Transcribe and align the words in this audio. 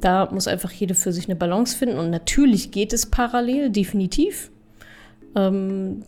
Da 0.00 0.28
muss 0.30 0.48
einfach 0.48 0.72
jede 0.72 0.94
für 0.94 1.12
sich 1.12 1.26
eine 1.26 1.36
Balance 1.36 1.76
finden. 1.76 1.98
Und 1.98 2.10
natürlich 2.10 2.70
geht 2.70 2.92
es 2.92 3.06
parallel, 3.06 3.70
definitiv. 3.70 4.50
Ähm, 5.34 6.02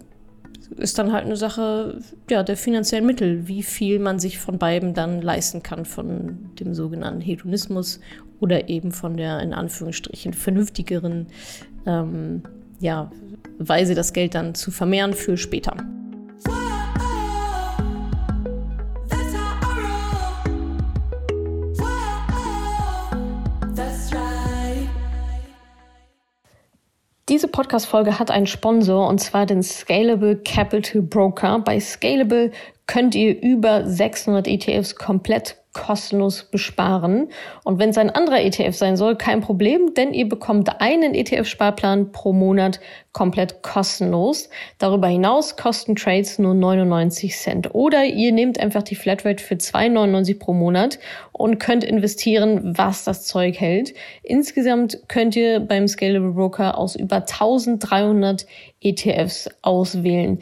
ist 0.76 0.98
dann 0.98 1.12
halt 1.12 1.26
eine 1.26 1.36
Sache 1.36 1.98
ja, 2.30 2.42
der 2.42 2.56
finanziellen 2.56 3.06
Mittel, 3.06 3.46
wie 3.46 3.62
viel 3.62 3.98
man 3.98 4.18
sich 4.18 4.38
von 4.38 4.58
beiden 4.58 4.94
dann 4.94 5.20
leisten 5.20 5.62
kann, 5.62 5.84
von 5.84 6.50
dem 6.58 6.74
sogenannten 6.74 7.20
Hedonismus 7.20 8.00
oder 8.40 8.68
eben 8.68 8.92
von 8.92 9.16
der 9.16 9.40
in 9.40 9.52
Anführungsstrichen 9.52 10.32
vernünftigeren 10.32 11.26
ähm, 11.86 12.42
ja, 12.80 13.10
Weise, 13.58 13.94
das 13.94 14.12
Geld 14.12 14.34
dann 14.34 14.54
zu 14.54 14.70
vermehren 14.70 15.12
für 15.12 15.36
später. 15.36 15.76
Diese 27.32 27.48
Podcast-Folge 27.48 28.18
hat 28.18 28.30
einen 28.30 28.46
Sponsor 28.46 29.08
und 29.08 29.18
zwar 29.18 29.46
den 29.46 29.62
Scalable 29.62 30.36
Capital 30.36 31.00
Broker. 31.00 31.60
Bei 31.60 31.80
Scalable 31.80 32.50
könnt 32.86 33.14
ihr 33.14 33.40
über 33.40 33.88
600 33.88 34.46
ETFs 34.46 34.96
komplett 34.96 35.56
kostenlos 35.72 36.44
besparen. 36.44 37.28
Und 37.64 37.78
wenn 37.78 37.90
es 37.90 37.98
ein 37.98 38.10
anderer 38.10 38.40
ETF 38.40 38.74
sein 38.74 38.96
soll, 38.96 39.16
kein 39.16 39.40
Problem, 39.40 39.94
denn 39.94 40.12
ihr 40.12 40.28
bekommt 40.28 40.80
einen 40.80 41.14
ETF-Sparplan 41.14 42.12
pro 42.12 42.32
Monat 42.32 42.80
komplett 43.12 43.62
kostenlos. 43.62 44.50
Darüber 44.78 45.08
hinaus 45.08 45.56
kosten 45.56 45.96
Trades 45.96 46.38
nur 46.38 46.54
99 46.54 47.34
Cent. 47.36 47.74
Oder 47.74 48.04
ihr 48.04 48.32
nehmt 48.32 48.60
einfach 48.60 48.82
die 48.82 48.94
Flatrate 48.94 49.42
für 49.42 49.54
2,99 49.54 50.38
pro 50.38 50.52
Monat 50.52 50.98
und 51.32 51.58
könnt 51.58 51.84
investieren, 51.84 52.76
was 52.76 53.04
das 53.04 53.24
Zeug 53.24 53.58
hält. 53.58 53.94
Insgesamt 54.22 54.98
könnt 55.08 55.36
ihr 55.36 55.60
beim 55.60 55.88
Scalable 55.88 56.32
Broker 56.32 56.76
aus 56.76 56.96
über 56.96 57.16
1300 57.16 58.46
ETFs 58.80 59.48
auswählen. 59.62 60.38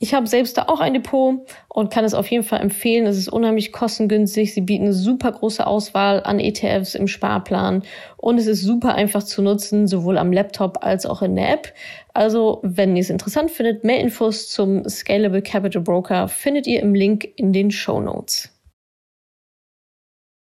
Ich 0.00 0.14
habe 0.14 0.28
selbst 0.28 0.56
da 0.56 0.66
auch 0.68 0.78
ein 0.78 0.94
Depot 0.94 1.40
und 1.68 1.92
kann 1.92 2.04
es 2.04 2.14
auf 2.14 2.30
jeden 2.30 2.44
Fall 2.44 2.60
empfehlen. 2.60 3.04
Es 3.06 3.18
ist 3.18 3.28
unheimlich 3.28 3.72
kostengünstig. 3.72 4.54
Sie 4.54 4.60
bieten 4.60 4.84
eine 4.84 4.92
super 4.92 5.32
große 5.32 5.66
Auswahl 5.66 6.22
an 6.22 6.38
ETFs 6.38 6.94
im 6.94 7.08
Sparplan 7.08 7.82
und 8.16 8.38
es 8.38 8.46
ist 8.46 8.62
super 8.62 8.94
einfach 8.94 9.24
zu 9.24 9.42
nutzen, 9.42 9.88
sowohl 9.88 10.16
am 10.18 10.32
Laptop 10.32 10.84
als 10.84 11.04
auch 11.04 11.20
in 11.20 11.34
der 11.34 11.52
App. 11.52 11.74
Also, 12.14 12.60
wenn 12.62 12.94
ihr 12.94 13.00
es 13.00 13.10
interessant 13.10 13.50
findet, 13.50 13.82
mehr 13.82 13.98
Infos 13.98 14.48
zum 14.48 14.88
Scalable 14.88 15.42
Capital 15.42 15.82
Broker 15.82 16.28
findet 16.28 16.68
ihr 16.68 16.80
im 16.80 16.94
Link 16.94 17.28
in 17.34 17.52
den 17.52 17.72
Show 17.72 18.00
Notes. 18.00 18.50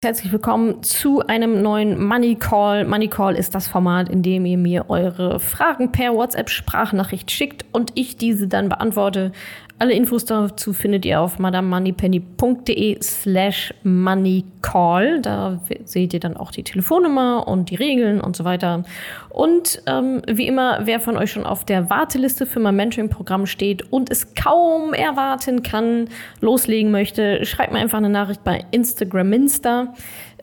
Herzlich 0.04 0.30
willkommen 0.30 0.82
zu 0.82 1.26
einem 1.26 1.62
neuen 1.62 2.04
Money 2.04 2.34
Call. 2.34 2.84
Money 2.84 3.08
Call 3.08 3.34
ist 3.34 3.54
das 3.54 3.66
Format, 3.66 4.10
in 4.10 4.22
dem 4.22 4.44
ihr 4.44 4.58
mir 4.58 4.90
eure 4.90 5.40
Fragen 5.40 5.90
per 5.90 6.12
WhatsApp-Sprachnachricht 6.12 7.30
schickt 7.30 7.64
und 7.72 7.92
ich 7.94 8.18
diese 8.18 8.46
dann 8.46 8.68
beantworte. 8.68 9.32
Alle 9.78 9.92
Infos 9.92 10.24
dazu 10.24 10.72
findet 10.72 11.04
ihr 11.04 11.20
auf 11.20 11.38
madamemoneypenny.de 11.38 12.96
slash 13.02 13.74
moneycall. 13.82 15.20
Da 15.20 15.60
seht 15.84 16.14
ihr 16.14 16.20
dann 16.20 16.38
auch 16.38 16.50
die 16.50 16.62
Telefonnummer 16.62 17.46
und 17.46 17.68
die 17.68 17.74
Regeln 17.74 18.22
und 18.22 18.36
so 18.36 18.44
weiter. 18.44 18.84
Und 19.28 19.82
ähm, 19.86 20.22
wie 20.26 20.46
immer, 20.46 20.80
wer 20.84 20.98
von 20.98 21.18
euch 21.18 21.30
schon 21.30 21.44
auf 21.44 21.66
der 21.66 21.90
Warteliste 21.90 22.46
für 22.46 22.58
mein 22.58 22.76
Mentoring-Programm 22.76 23.44
steht 23.44 23.92
und 23.92 24.10
es 24.10 24.34
kaum 24.34 24.94
erwarten 24.94 25.62
kann, 25.62 26.08
loslegen 26.40 26.90
möchte, 26.90 27.44
schreibt 27.44 27.74
mir 27.74 27.80
einfach 27.80 27.98
eine 27.98 28.08
Nachricht 28.08 28.44
bei 28.44 28.64
Instagram 28.70 29.34
Insta. 29.34 29.92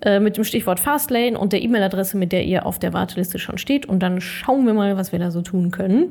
Äh, 0.04 0.20
mit 0.20 0.36
dem 0.36 0.44
Stichwort 0.44 0.81
Fastlane 0.81 1.39
und 1.39 1.54
der 1.54 1.61
E-Mail-Adresse, 1.61 2.17
mit 2.17 2.34
der 2.34 2.44
ihr 2.44 2.66
auf 2.66 2.78
der 2.78 2.92
Warteliste 2.92 3.39
schon 3.39 3.58
steht. 3.58 3.86
Und 3.86 4.04
dann 4.04 4.20
schauen 4.20 4.66
wir 4.66 4.73
mal, 4.73 4.98
was 4.98 5.14
wir 5.14 5.20
da 5.20 5.31
so 5.31 5.42
tun 5.42 5.72
können. 5.72 6.09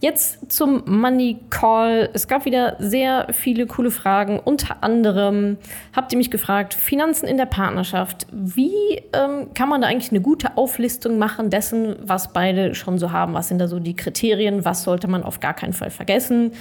Jetzt 0.00 0.52
zum 0.52 0.82
Money 0.86 1.38
Call. 1.48 2.10
Es 2.12 2.28
gab 2.28 2.44
wieder 2.44 2.76
sehr 2.78 3.28
viele 3.32 3.66
coole 3.66 3.90
Fragen. 3.90 4.38
Unter 4.38 4.82
anderem 4.82 5.56
habt 5.94 6.12
ihr 6.12 6.18
mich 6.18 6.30
gefragt, 6.30 6.74
Finanzen 6.74 7.26
in 7.26 7.38
der 7.38 7.46
Partnerschaft. 7.46 8.26
Wie 8.30 9.02
ähm, 9.14 9.54
kann 9.54 9.70
man 9.70 9.80
da 9.80 9.88
eigentlich 9.88 10.10
eine 10.10 10.20
gute 10.20 10.58
Auflistung 10.58 11.16
machen 11.16 11.48
dessen, 11.48 11.96
was 12.02 12.34
beide 12.34 12.74
schon 12.74 12.98
so 12.98 13.10
haben? 13.10 13.32
Was 13.32 13.48
sind 13.48 13.58
da 13.58 13.68
so 13.68 13.78
die 13.78 13.96
Kriterien? 13.96 14.66
Was 14.66 14.82
sollte 14.82 15.08
man 15.08 15.22
auf 15.22 15.40
gar 15.40 15.54
keinen 15.54 15.72
Fall 15.72 15.90
vergessen? 15.90 16.52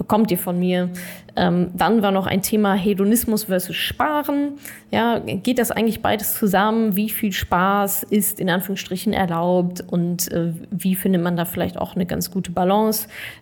bekommt 0.00 0.30
ihr 0.30 0.38
von 0.38 0.58
mir. 0.58 0.88
Ähm, 1.36 1.72
dann 1.74 2.00
war 2.00 2.10
noch 2.10 2.26
ein 2.26 2.40
Thema 2.40 2.72
Hedonismus 2.72 3.44
versus 3.44 3.76
Sparen. 3.76 4.52
Ja, 4.90 5.18
geht 5.18 5.58
das 5.58 5.70
eigentlich 5.70 6.00
beides 6.00 6.38
zusammen? 6.38 6.96
Wie 6.96 7.10
viel 7.10 7.32
Spaß 7.32 8.04
ist 8.04 8.40
in 8.40 8.48
Anführungsstrichen 8.48 9.12
erlaubt 9.12 9.84
und 9.86 10.32
äh, 10.32 10.54
wie 10.70 10.94
findet 10.94 11.22
man 11.22 11.36
da 11.36 11.44
vielleicht 11.44 11.76
auch 11.76 11.96
eine 11.96 12.06
ganz 12.06 12.30
gute 12.30 12.50
Balance, 12.50 12.79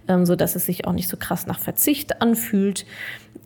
ähm, 0.09 0.26
so 0.26 0.37
dass 0.37 0.56
es 0.56 0.66
sich 0.66 0.87
auch 0.87 0.93
nicht 0.93 1.09
so 1.09 1.16
krass 1.16 1.47
nach 1.47 1.59
Verzicht 1.59 2.21
anfühlt? 2.21 2.87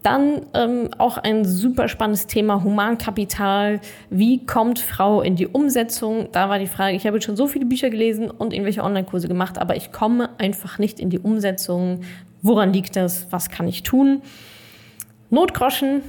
Dann 0.03 0.47
ähm, 0.55 0.91
auch 0.99 1.17
ein 1.17 1.45
super 1.45 1.89
spannendes 1.89 2.27
Thema 2.27 2.65
Humankapital. 2.65 3.81
Wie 4.11 4.45
kommt 4.45 4.81
Frau 4.81 5.23
in 5.23 5.37
die 5.37 5.47
Umsetzung? 5.47 6.29
Da 6.33 6.49
war 6.49 6.59
die 6.59 6.67
Frage, 6.67 6.97
ich 6.97 7.07
habe 7.07 7.23
schon 7.23 7.37
so 7.37 7.47
viele 7.47 7.67
Bücher 7.67 7.89
gelesen 7.89 8.31
und 8.31 8.53
irgendwelche 8.53 8.83
Online-Kurse 8.83 9.29
gemacht, 9.29 9.59
aber 9.59 9.77
ich 9.77 9.93
komme 9.93 10.31
einfach 10.39 10.79
nicht 10.79 10.99
in 10.99 11.11
die 11.11 11.21
Umsetzung. 11.21 12.01
Woran 12.43 12.73
liegt 12.73 12.97
das? 12.97 13.29
Was 13.31 13.49
kann 13.49 13.69
ich 13.69 13.85
tun? 13.85 14.23
Notgroschen, 15.31 16.03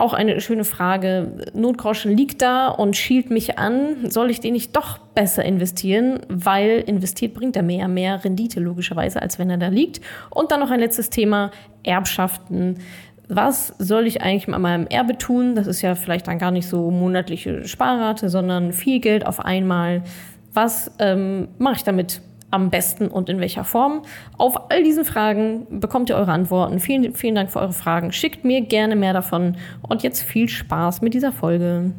auch 0.00 0.12
eine 0.12 0.40
schöne 0.40 0.64
Frage. 0.64 1.32
Notgroschen 1.54 2.16
liegt 2.16 2.40
da 2.42 2.68
und 2.68 2.96
schielt 2.96 3.30
mich 3.30 3.58
an. 3.58 4.10
Soll 4.10 4.30
ich 4.30 4.40
den 4.40 4.52
nicht 4.52 4.76
doch 4.76 4.98
besser 4.98 5.44
investieren? 5.44 6.20
Weil 6.28 6.84
investiert 6.86 7.34
bringt 7.34 7.56
er 7.56 7.62
mehr, 7.62 7.88
mehr 7.88 8.24
Rendite 8.24 8.60
logischerweise, 8.60 9.20
als 9.20 9.38
wenn 9.38 9.50
er 9.50 9.56
da 9.56 9.68
liegt. 9.68 10.00
Und 10.30 10.52
dann 10.52 10.60
noch 10.60 10.70
ein 10.70 10.80
letztes 10.80 11.10
Thema, 11.10 11.50
Erbschaften. 11.82 12.78
Was 13.28 13.74
soll 13.78 14.06
ich 14.06 14.22
eigentlich 14.22 14.46
mit 14.48 14.58
meinem 14.58 14.86
Erbe 14.86 15.18
tun? 15.18 15.54
Das 15.54 15.66
ist 15.66 15.82
ja 15.82 15.94
vielleicht 15.94 16.28
dann 16.28 16.38
gar 16.38 16.50
nicht 16.50 16.68
so 16.68 16.90
monatliche 16.90 17.66
Sparrate, 17.66 18.28
sondern 18.28 18.72
viel 18.72 19.00
Geld 19.00 19.26
auf 19.26 19.40
einmal. 19.40 20.02
Was 20.54 20.92
ähm, 20.98 21.48
mache 21.58 21.76
ich 21.76 21.84
damit? 21.84 22.22
Am 22.50 22.70
besten 22.70 23.08
und 23.08 23.28
in 23.28 23.40
welcher 23.40 23.64
Form? 23.64 24.02
Auf 24.36 24.70
all 24.70 24.82
diesen 24.82 25.04
Fragen 25.04 25.66
bekommt 25.80 26.10
ihr 26.10 26.16
eure 26.16 26.32
Antworten. 26.32 26.80
Vielen, 26.80 27.14
vielen 27.14 27.34
Dank 27.34 27.50
für 27.50 27.60
eure 27.60 27.72
Fragen. 27.72 28.12
Schickt 28.12 28.44
mir 28.44 28.60
gerne 28.62 28.96
mehr 28.96 29.12
davon. 29.12 29.56
Und 29.86 30.02
jetzt 30.02 30.22
viel 30.22 30.48
Spaß 30.48 31.02
mit 31.02 31.14
dieser 31.14 31.32
Folge. 31.32 31.92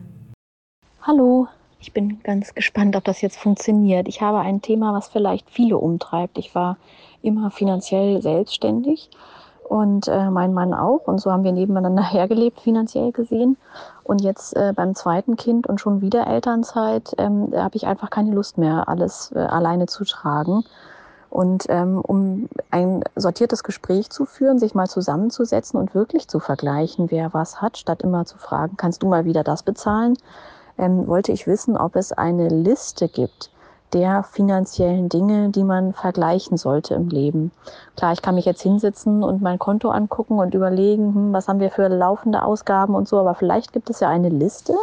Hallo, 1.01 1.47
ich 1.79 1.93
bin 1.93 2.19
ganz 2.23 2.53
gespannt, 2.53 2.95
ob 2.95 3.03
das 3.05 3.21
jetzt 3.21 3.37
funktioniert. 3.37 4.07
Ich 4.07 4.21
habe 4.21 4.39
ein 4.39 4.61
Thema, 4.61 4.93
was 4.93 5.09
vielleicht 5.09 5.49
viele 5.49 5.77
umtreibt. 5.77 6.37
Ich 6.37 6.53
war 6.55 6.77
immer 7.21 7.51
finanziell 7.51 8.21
selbstständig 8.21 9.09
und 9.69 10.07
äh, 10.07 10.29
mein 10.29 10.53
Mann 10.53 10.73
auch. 10.73 11.07
Und 11.07 11.19
so 11.19 11.31
haben 11.31 11.43
wir 11.43 11.51
nebeneinander 11.51 12.03
hergelebt, 12.11 12.59
finanziell 12.59 13.11
gesehen. 13.11 13.57
Und 14.09 14.21
jetzt 14.21 14.55
äh, 14.55 14.73
beim 14.75 14.95
zweiten 14.95 15.35
Kind 15.35 15.67
und 15.67 15.79
schon 15.79 16.01
wieder 16.01 16.25
Elternzeit 16.25 17.13
ähm, 17.19 17.53
habe 17.55 17.75
ich 17.75 17.85
einfach 17.85 18.09
keine 18.09 18.31
Lust 18.31 18.57
mehr, 18.57 18.89
alles 18.89 19.31
äh, 19.35 19.37
alleine 19.37 19.85
zu 19.85 20.03
tragen. 20.03 20.63
Und 21.29 21.65
ähm, 21.69 22.01
um 22.01 22.49
ein 22.71 23.03
sortiertes 23.15 23.63
Gespräch 23.63 24.09
zu 24.09 24.25
führen, 24.25 24.57
sich 24.57 24.73
mal 24.73 24.87
zusammenzusetzen 24.87 25.79
und 25.79 25.93
wirklich 25.93 26.27
zu 26.27 26.39
vergleichen, 26.39 27.11
wer 27.11 27.35
was 27.35 27.61
hat, 27.61 27.77
statt 27.77 28.01
immer 28.01 28.25
zu 28.25 28.39
fragen, 28.39 28.77
kannst 28.77 29.03
du 29.03 29.07
mal 29.07 29.25
wieder 29.25 29.43
das 29.43 29.61
bezahlen, 29.61 30.17
ähm, 30.79 31.05
wollte 31.05 31.31
ich 31.31 31.45
wissen, 31.45 31.77
ob 31.77 31.95
es 31.95 32.11
eine 32.11 32.47
Liste 32.47 33.09
gibt, 33.09 33.51
der 33.93 34.23
finanziellen 34.23 35.09
Dinge, 35.09 35.49
die 35.49 35.63
man 35.63 35.93
vergleichen 35.93 36.57
sollte 36.57 36.93
im 36.93 37.09
Leben. 37.09 37.51
Klar, 37.95 38.13
ich 38.13 38.21
kann 38.21 38.35
mich 38.35 38.45
jetzt 38.45 38.61
hinsetzen 38.61 39.23
und 39.23 39.41
mein 39.41 39.59
Konto 39.59 39.89
angucken 39.89 40.39
und 40.39 40.53
überlegen, 40.53 41.13
hm, 41.13 41.33
was 41.33 41.47
haben 41.47 41.59
wir 41.59 41.71
für 41.71 41.87
laufende 41.87 42.43
Ausgaben 42.43 42.95
und 42.95 43.07
so, 43.07 43.19
aber 43.19 43.35
vielleicht 43.35 43.73
gibt 43.73 43.89
es 43.89 43.99
ja 43.99 44.09
eine 44.09 44.29
Liste, 44.29 44.73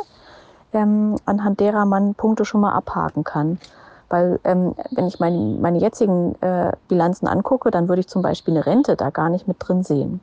ähm, 0.72 1.16
anhand 1.24 1.60
derer 1.60 1.84
man 1.84 2.14
Punkte 2.14 2.44
schon 2.44 2.60
mal 2.60 2.72
abhaken 2.72 3.24
kann. 3.24 3.58
Weil 4.08 4.38
ähm, 4.44 4.74
wenn 4.92 5.06
ich 5.06 5.18
mein, 5.18 5.60
meine 5.60 5.78
jetzigen 5.78 6.40
äh, 6.40 6.72
Bilanzen 6.88 7.26
angucke, 7.26 7.70
dann 7.70 7.88
würde 7.88 8.00
ich 8.00 8.08
zum 8.08 8.22
Beispiel 8.22 8.54
eine 8.54 8.66
Rente 8.66 8.96
da 8.96 9.10
gar 9.10 9.30
nicht 9.30 9.48
mit 9.48 9.56
drin 9.58 9.82
sehen. 9.82 10.20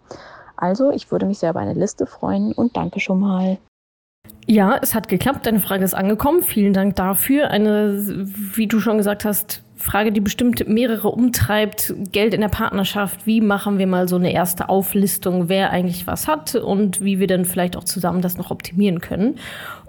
Also 0.55 0.91
ich 0.91 1.11
würde 1.11 1.25
mich 1.25 1.39
sehr 1.39 1.49
über 1.49 1.59
eine 1.59 1.73
Liste 1.73 2.05
freuen 2.05 2.53
und 2.53 2.77
danke 2.77 2.99
schon 2.99 3.19
mal. 3.19 3.57
Ja, 4.45 4.77
es 4.81 4.93
hat 4.93 5.07
geklappt. 5.07 5.45
Deine 5.45 5.59
Frage 5.59 5.83
ist 5.83 5.93
angekommen. 5.93 6.43
Vielen 6.43 6.73
Dank 6.73 6.95
dafür. 6.95 7.49
Eine, 7.49 8.27
wie 8.55 8.67
du 8.67 8.79
schon 8.79 8.97
gesagt 8.97 9.25
hast, 9.25 9.61
Frage, 9.77 10.11
die 10.11 10.21
bestimmt 10.21 10.67
mehrere 10.67 11.09
umtreibt. 11.09 11.93
Geld 12.11 12.33
in 12.33 12.41
der 12.41 12.49
Partnerschaft. 12.49 13.25
Wie 13.25 13.41
machen 13.41 13.77
wir 13.77 13.87
mal 13.87 14.07
so 14.07 14.15
eine 14.15 14.31
erste 14.31 14.69
Auflistung, 14.69 15.49
wer 15.49 15.71
eigentlich 15.71 16.07
was 16.07 16.27
hat 16.27 16.55
und 16.55 17.01
wie 17.01 17.19
wir 17.19 17.27
dann 17.27 17.45
vielleicht 17.45 17.75
auch 17.75 17.83
zusammen 17.83 18.21
das 18.21 18.37
noch 18.37 18.51
optimieren 18.51 18.99
können? 18.99 19.39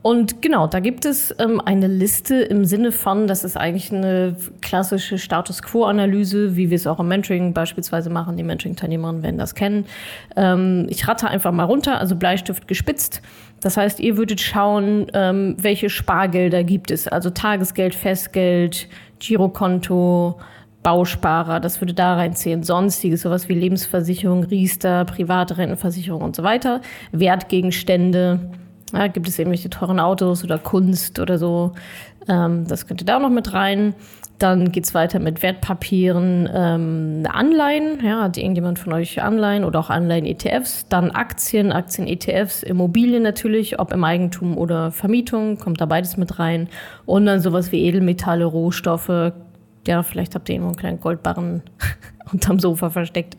Und 0.03 0.43
genau, 0.43 0.67
da 0.67 0.81
gibt 0.81 1.07
es 1.07 1.35
ähm, 1.39 1.63
eine 1.65 1.87
Liste 1.87 2.35
im 2.35 2.67
Sinne 2.67 2.93
von, 2.93 3.27
das 3.27 3.43
ist 3.43 3.57
eigentlich 3.57 3.91
eine 3.91 4.37
klassische 4.61 5.17
Status 5.17 5.63
Quo-Analyse, 5.63 6.57
wie 6.57 6.69
wir 6.69 6.77
es 6.77 6.87
auch 6.87 7.01
im 7.01 7.09
Mentoring 7.09 7.55
beispielsweise 7.55 8.11
machen. 8.11 8.37
Die 8.37 8.43
Mentoring-Teilnehmerinnen 8.43 9.23
werden 9.23 9.39
das 9.39 9.55
kennen. 9.55 9.87
Ähm, 10.37 10.87
ich 10.91 11.09
rate 11.09 11.29
einfach 11.29 11.53
mal 11.53 11.65
runter, 11.65 11.99
also 11.99 12.17
Bleistift 12.17 12.69
gespitzt. 12.69 13.23
Das 13.65 13.79
heißt, 13.79 13.99
ihr 13.99 14.19
würdet 14.19 14.43
schauen, 14.43 15.07
ähm, 15.15 15.57
welche 15.59 15.89
Spargelder 15.89 16.65
gibt 16.65 16.91
es. 16.91 17.09
Also 17.09 17.31
Tagesgeld, 17.31 17.95
Festgeld, 17.95 18.89
Girokonto, 19.21 20.39
Bausparer, 20.83 21.61
das 21.61 21.81
würde 21.81 21.95
da 21.95 22.15
reinzählen. 22.17 22.63
Sonstiges, 22.63 23.23
sowas 23.23 23.49
wie 23.49 23.55
Lebensversicherung, 23.55 24.45
Riester, 24.45 25.07
private 25.07 25.57
Rentenversicherung 25.57 26.21
und 26.21 26.37
so 26.37 26.43
weiter. 26.43 26.83
Wertgegenstände, 27.13 28.51
ja, 28.93 29.07
gibt 29.07 29.29
es 29.29 29.39
irgendwelche 29.39 29.71
teuren 29.71 29.99
Autos 29.99 30.45
oder 30.45 30.59
Kunst 30.59 31.19
oder 31.19 31.39
so. 31.39 31.73
Ähm, 32.29 32.67
das 32.69 32.87
könnte 32.87 33.07
da 33.07 33.19
noch 33.19 33.31
mit 33.31 33.55
rein. 33.55 33.95
Dann 34.39 34.73
geht's 34.73 34.95
weiter 34.95 35.21
mit 35.21 35.43
Wertpapieren, 35.43 36.49
ähm, 36.53 37.23
Anleihen. 37.33 38.05
Ja, 38.05 38.23
hat 38.23 38.37
irgendjemand 38.37 38.81
von 38.81 38.93
euch 38.93 39.23
Anleihen 39.23 39.65
oder 39.65 39.79
auch 39.79 39.91
Anleihen-ETFs? 39.91 40.89
Dann 40.89 41.13
Aktien, 41.13 41.71
Aktien-ETFs, 41.71 42.65
Immobilien 42.65 43.23
natürlich, 43.23 43.79
ob 43.79 43.93
im 43.93 44.03
Eigentum 44.03 44.59
oder 44.59 44.91
Vermietung, 44.91 45.59
kommt 45.59 45.81
da 45.81 45.87
beides 45.87 46.17
mit 46.17 46.41
rein. 46.41 46.69
Und 47.07 47.27
dann 47.27 47.41
sowas 47.41 47.71
wie 47.71 47.85
Edelmetalle, 47.85 48.45
Rohstoffe, 48.45 49.33
ja, 49.89 50.03
vielleicht 50.03 50.35
habt 50.35 50.49
ihr 50.49 50.57
irgendwo 50.57 50.71
einen 50.71 50.79
kleinen 50.79 51.01
Goldbarren 51.01 51.63
unterm 52.33 52.59
Sofa 52.59 52.91
versteckt. 52.91 53.37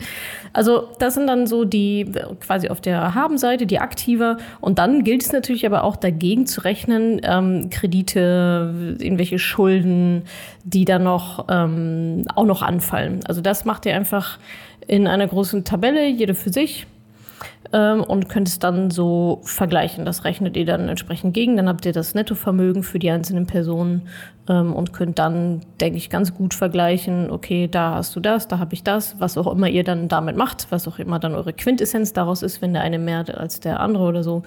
Also 0.54 0.90
das 1.00 1.16
sind 1.16 1.28
dann 1.28 1.48
so 1.48 1.66
die 1.66 2.12
quasi 2.40 2.70
auf 2.70 2.82
der 2.82 3.16
Habenseite, 3.16 3.66
die 3.66 3.80
aktiver. 3.80 4.38
Und 4.62 4.80
dann 4.80 5.04
gilt 5.04 5.24
es 5.24 5.32
natürlich 5.32 5.66
aber 5.66 5.84
auch 5.84 5.96
dagegen 5.96 6.46
zu 6.46 6.62
rechnen, 6.62 7.20
ähm, 7.24 7.70
Kredite, 7.70 8.98
irgendwelche 9.00 9.40
Schulden, 9.40 10.24
die 10.64 10.86
dann 10.86 11.04
noch 11.04 11.46
ähm, 11.50 12.26
auch 12.36 12.46
noch 12.46 12.62
anfallen. 12.62 13.22
Also 13.28 13.42
das 13.42 13.66
macht 13.66 13.86
ihr 13.86 13.96
einfach 13.96 14.40
in 14.88 15.08
einer 15.08 15.28
großen 15.28 15.64
Tabelle, 15.64 16.08
jede 16.08 16.36
für 16.36 16.52
sich 16.52 16.86
ähm, 17.74 18.04
und 18.04 18.30
könnt 18.30 18.48
es 18.48 18.60
dann 18.60 18.92
so 18.92 19.42
vergleichen. 19.44 20.06
Das 20.06 20.24
rechnet 20.24 20.58
ihr 20.58 20.66
dann 20.66 20.90
entsprechend 20.90 21.34
gegen. 21.34 21.58
Dann 21.58 21.68
habt 21.68 21.86
ihr 21.86 21.94
das 21.94 22.14
Nettovermögen 22.14 22.84
für 22.84 23.00
die 23.00 23.10
einzelnen 23.10 23.48
Personen 23.48 24.04
ähm, 24.48 24.74
und 24.74 24.94
könnt 24.94 25.20
dann, 25.20 25.62
denke 25.80 25.98
ich, 25.98 26.10
ganz 26.10 26.34
gut 26.34 26.54
vergleichen, 26.54 27.32
okay, 27.32 27.68
da 27.68 27.96
hast 27.96 28.16
du 28.16 28.20
das, 28.20 28.48
da 28.48 28.60
habe 28.60 28.74
ich 28.74 28.84
das, 28.84 29.20
was 29.20 29.38
auch 29.38 29.52
immer 29.52 29.68
ihr 29.68 29.84
dann 29.84 30.08
damit 30.08 30.38
macht, 30.38 30.68
was 30.70 30.88
auch 30.88 31.00
immer 31.00 31.20
dann 31.20 31.36
eure 31.36 31.54
Quintessenz 31.54 32.14
daraus 32.14 32.42
ist, 32.42 32.62
wenn 32.62 32.74
der 32.74 32.82
eine 32.82 33.00
mehr 33.00 33.26
als 33.38 33.60
der 33.60 33.80
andere 33.80 34.04
oder 34.04 34.24
so. 34.24 34.44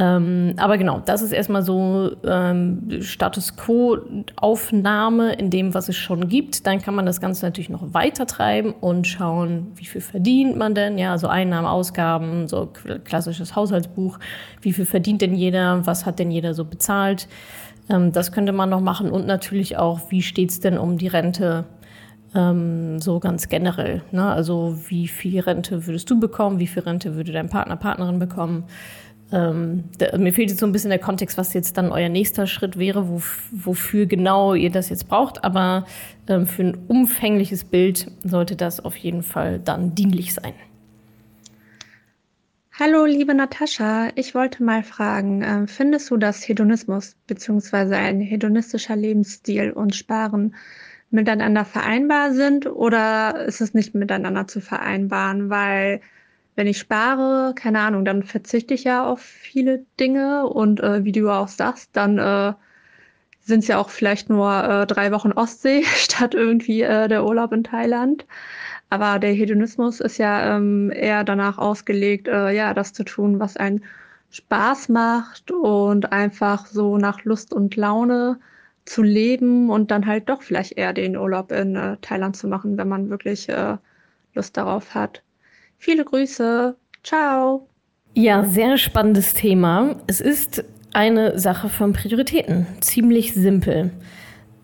Ähm, 0.00 0.54
aber 0.58 0.78
genau, 0.78 1.02
das 1.04 1.22
ist 1.22 1.32
erstmal 1.32 1.62
so 1.62 2.12
ähm, 2.24 3.00
Status 3.00 3.56
Quo-Aufnahme 3.56 5.32
in 5.32 5.50
dem, 5.50 5.74
was 5.74 5.88
es 5.88 5.96
schon 5.96 6.28
gibt. 6.28 6.66
Dann 6.66 6.80
kann 6.80 6.94
man 6.94 7.04
das 7.04 7.20
Ganze 7.20 7.44
natürlich 7.44 7.68
noch 7.68 7.94
weiter 7.94 8.26
treiben 8.26 8.72
und 8.80 9.08
schauen, 9.08 9.72
wie 9.74 9.86
viel 9.86 10.00
verdient 10.00 10.56
man 10.56 10.74
denn? 10.74 10.98
Ja, 10.98 11.12
also 11.12 11.26
Einnahmen, 11.26 11.66
Ausgaben, 11.66 12.46
so 12.48 12.72
klassisches 13.04 13.54
Haushaltsbuch. 13.56 14.18
Wie 14.62 14.72
viel 14.72 14.86
verdient 14.86 15.22
denn 15.22 15.34
jeder? 15.34 15.86
Was 15.86 16.06
hat 16.06 16.18
denn 16.18 16.30
jeder 16.30 16.54
so 16.54 16.64
bezahlt? 16.64 17.28
Ähm, 17.88 18.12
das 18.12 18.32
könnte 18.32 18.52
man 18.52 18.70
noch 18.70 18.80
machen 18.80 19.10
und 19.10 19.26
natürlich 19.26 19.76
auch, 19.76 20.10
wie 20.10 20.22
steht's 20.22 20.60
denn 20.60 20.78
um 20.78 20.98
die 20.98 21.08
Rente? 21.08 21.64
Ähm, 22.34 23.00
so 23.00 23.20
ganz 23.20 23.48
generell. 23.48 24.02
Ne? 24.12 24.22
Also 24.22 24.78
wie 24.88 25.08
viel 25.08 25.40
Rente 25.40 25.86
würdest 25.86 26.10
du 26.10 26.20
bekommen? 26.20 26.58
Wie 26.58 26.66
viel 26.66 26.82
Rente 26.82 27.14
würde 27.14 27.32
dein 27.32 27.48
Partner, 27.48 27.76
Partnerin 27.76 28.18
bekommen? 28.18 28.64
Ähm, 29.30 29.84
da, 29.98 30.16
mir 30.16 30.32
fehlt 30.32 30.50
jetzt 30.50 30.60
so 30.60 30.66
ein 30.66 30.72
bisschen 30.72 30.90
der 30.90 30.98
Kontext, 30.98 31.36
was 31.36 31.52
jetzt 31.52 31.76
dann 31.76 31.92
euer 31.92 32.08
nächster 32.08 32.46
Schritt 32.46 32.78
wäre, 32.78 33.08
wo, 33.08 33.20
wofür 33.52 34.06
genau 34.06 34.54
ihr 34.54 34.70
das 34.70 34.88
jetzt 34.88 35.08
braucht. 35.08 35.44
Aber 35.44 35.84
ähm, 36.28 36.46
für 36.46 36.64
ein 36.64 36.78
umfängliches 36.88 37.64
Bild 37.64 38.10
sollte 38.24 38.56
das 38.56 38.80
auf 38.84 38.96
jeden 38.96 39.22
Fall 39.22 39.58
dann 39.58 39.94
dienlich 39.94 40.34
sein. 40.34 40.54
Hallo, 42.80 43.06
liebe 43.06 43.34
Natascha. 43.34 44.10
Ich 44.14 44.36
wollte 44.36 44.62
mal 44.62 44.84
fragen, 44.84 45.42
äh, 45.42 45.66
findest 45.66 46.12
du, 46.12 46.16
dass 46.16 46.46
Hedonismus 46.46 47.16
bzw. 47.26 47.96
ein 47.96 48.20
hedonistischer 48.20 48.94
Lebensstil 48.94 49.72
und 49.72 49.96
Sparen 49.96 50.54
miteinander 51.10 51.64
vereinbar 51.64 52.32
sind 52.34 52.68
oder 52.68 53.46
ist 53.46 53.60
es 53.60 53.74
nicht 53.74 53.96
miteinander 53.96 54.46
zu 54.46 54.60
vereinbaren? 54.60 55.50
Weil 55.50 56.00
wenn 56.54 56.68
ich 56.68 56.78
spare, 56.78 57.52
keine 57.56 57.80
Ahnung, 57.80 58.04
dann 58.04 58.22
verzichte 58.22 58.74
ich 58.74 58.84
ja 58.84 59.04
auf 59.04 59.20
viele 59.22 59.84
Dinge 59.98 60.46
und 60.46 60.78
äh, 60.78 61.02
wie 61.04 61.10
du 61.10 61.30
auch 61.30 61.48
sagst, 61.48 61.90
dann 61.94 62.18
äh, 62.18 62.52
sind 63.40 63.60
es 63.60 63.68
ja 63.68 63.78
auch 63.78 63.90
vielleicht 63.90 64.30
nur 64.30 64.52
äh, 64.52 64.86
drei 64.86 65.10
Wochen 65.10 65.32
Ostsee 65.32 65.82
statt 65.96 66.34
irgendwie 66.34 66.82
äh, 66.82 67.08
der 67.08 67.24
Urlaub 67.24 67.52
in 67.52 67.64
Thailand. 67.64 68.24
Aber 68.90 69.18
der 69.18 69.32
Hedonismus 69.32 70.00
ist 70.00 70.18
ja 70.18 70.56
ähm, 70.56 70.90
eher 70.90 71.24
danach 71.24 71.58
ausgelegt, 71.58 72.28
äh, 72.28 72.50
ja, 72.50 72.72
das 72.74 72.92
zu 72.92 73.04
tun, 73.04 73.38
was 73.38 73.56
einen 73.56 73.84
Spaß 74.30 74.88
macht 74.88 75.50
und 75.50 76.12
einfach 76.12 76.66
so 76.66 76.98
nach 76.98 77.24
Lust 77.24 77.52
und 77.52 77.76
Laune 77.76 78.38
zu 78.84 79.02
leben 79.02 79.70
und 79.70 79.90
dann 79.90 80.06
halt 80.06 80.28
doch 80.28 80.42
vielleicht 80.42 80.78
eher 80.78 80.92
den 80.92 81.16
Urlaub 81.16 81.52
in 81.52 81.76
äh, 81.76 81.96
Thailand 82.00 82.36
zu 82.36 82.48
machen, 82.48 82.78
wenn 82.78 82.88
man 82.88 83.10
wirklich 83.10 83.48
äh, 83.48 83.76
Lust 84.34 84.56
darauf 84.56 84.94
hat. 84.94 85.22
Viele 85.76 86.04
Grüße. 86.04 86.74
Ciao. 87.02 87.68
Ja, 88.14 88.44
sehr 88.44 88.78
spannendes 88.78 89.34
Thema. 89.34 89.96
Es 90.06 90.20
ist 90.20 90.64
eine 90.92 91.38
Sache 91.38 91.68
von 91.68 91.92
Prioritäten. 91.92 92.66
Ziemlich 92.80 93.34
simpel. 93.34 93.90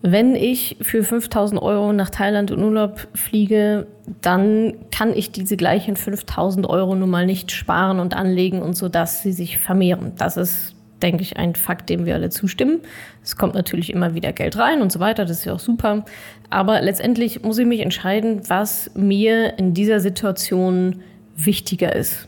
Wenn 0.07 0.35
ich 0.35 0.77
für 0.81 1.03
5000 1.03 1.59
Euro 1.59 1.91
nach 1.91 2.11
Thailand 2.11 2.51
in 2.51 2.61
Urlaub 2.61 3.07
fliege, 3.15 3.87
dann 4.21 4.75
kann 4.91 5.11
ich 5.15 5.31
diese 5.31 5.57
gleichen 5.57 5.95
5000 5.95 6.69
Euro 6.69 6.93
nun 6.93 7.09
mal 7.09 7.25
nicht 7.25 7.51
sparen 7.51 7.99
und 7.99 8.15
anlegen 8.15 8.61
und 8.61 8.77
so, 8.77 8.87
dass 8.87 9.23
sie 9.23 9.31
sich 9.31 9.57
vermehren. 9.57 10.11
Das 10.15 10.37
ist, 10.37 10.75
denke 11.01 11.23
ich, 11.23 11.37
ein 11.37 11.55
Fakt, 11.55 11.89
dem 11.89 12.05
wir 12.05 12.13
alle 12.13 12.29
zustimmen. 12.29 12.81
Es 13.23 13.35
kommt 13.35 13.55
natürlich 13.55 13.91
immer 13.91 14.13
wieder 14.13 14.31
Geld 14.31 14.59
rein 14.59 14.83
und 14.83 14.91
so 14.91 14.99
weiter. 14.99 15.25
Das 15.25 15.39
ist 15.39 15.45
ja 15.45 15.53
auch 15.53 15.59
super. 15.59 16.05
Aber 16.51 16.83
letztendlich 16.83 17.41
muss 17.41 17.57
ich 17.57 17.65
mich 17.65 17.79
entscheiden, 17.79 18.41
was 18.47 18.91
mir 18.93 19.57
in 19.57 19.73
dieser 19.73 19.99
Situation 19.99 21.01
wichtiger 21.35 21.95
ist. 21.95 22.27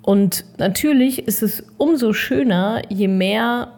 Und 0.00 0.46
natürlich 0.56 1.28
ist 1.28 1.42
es 1.42 1.62
umso 1.76 2.14
schöner, 2.14 2.80
je 2.88 3.08
mehr, 3.08 3.68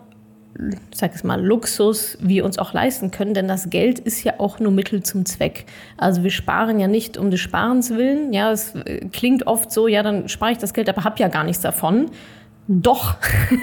sag 0.95 1.15
es 1.15 1.25
mal, 1.25 1.45
Luxus 1.45 2.17
wir 2.21 2.45
uns 2.45 2.59
auch 2.59 2.73
leisten 2.73 3.11
können, 3.11 3.35
denn 3.35 3.49
das 3.49 3.71
Geld 3.71 3.99
ist 3.99 4.25
ja 4.25 4.35
auch 4.39 4.59
nur 4.59 4.73
Mittel 4.73 5.03
zum 5.03 5.25
Zweck. 5.25 5.67
Also 5.97 6.23
wir 6.23 6.31
sparen 6.31 6.81
ja 6.81 6.89
nicht 6.89 7.19
um 7.19 7.31
des 7.31 7.41
Sparens 7.41 7.91
willen. 7.91 8.33
Ja, 8.33 8.53
es 8.53 8.75
äh, 8.75 9.07
klingt 9.13 9.47
oft 9.47 9.71
so, 9.71 9.89
ja, 9.89 10.03
dann 10.03 10.29
spare 10.29 10.53
ich 10.53 10.59
das 10.59 10.73
Geld, 10.73 10.89
aber 10.89 11.05
habe 11.05 11.19
ja 11.19 11.29
gar 11.29 11.45
nichts 11.45 11.63
davon. 11.63 12.11
Doch, 12.69 13.17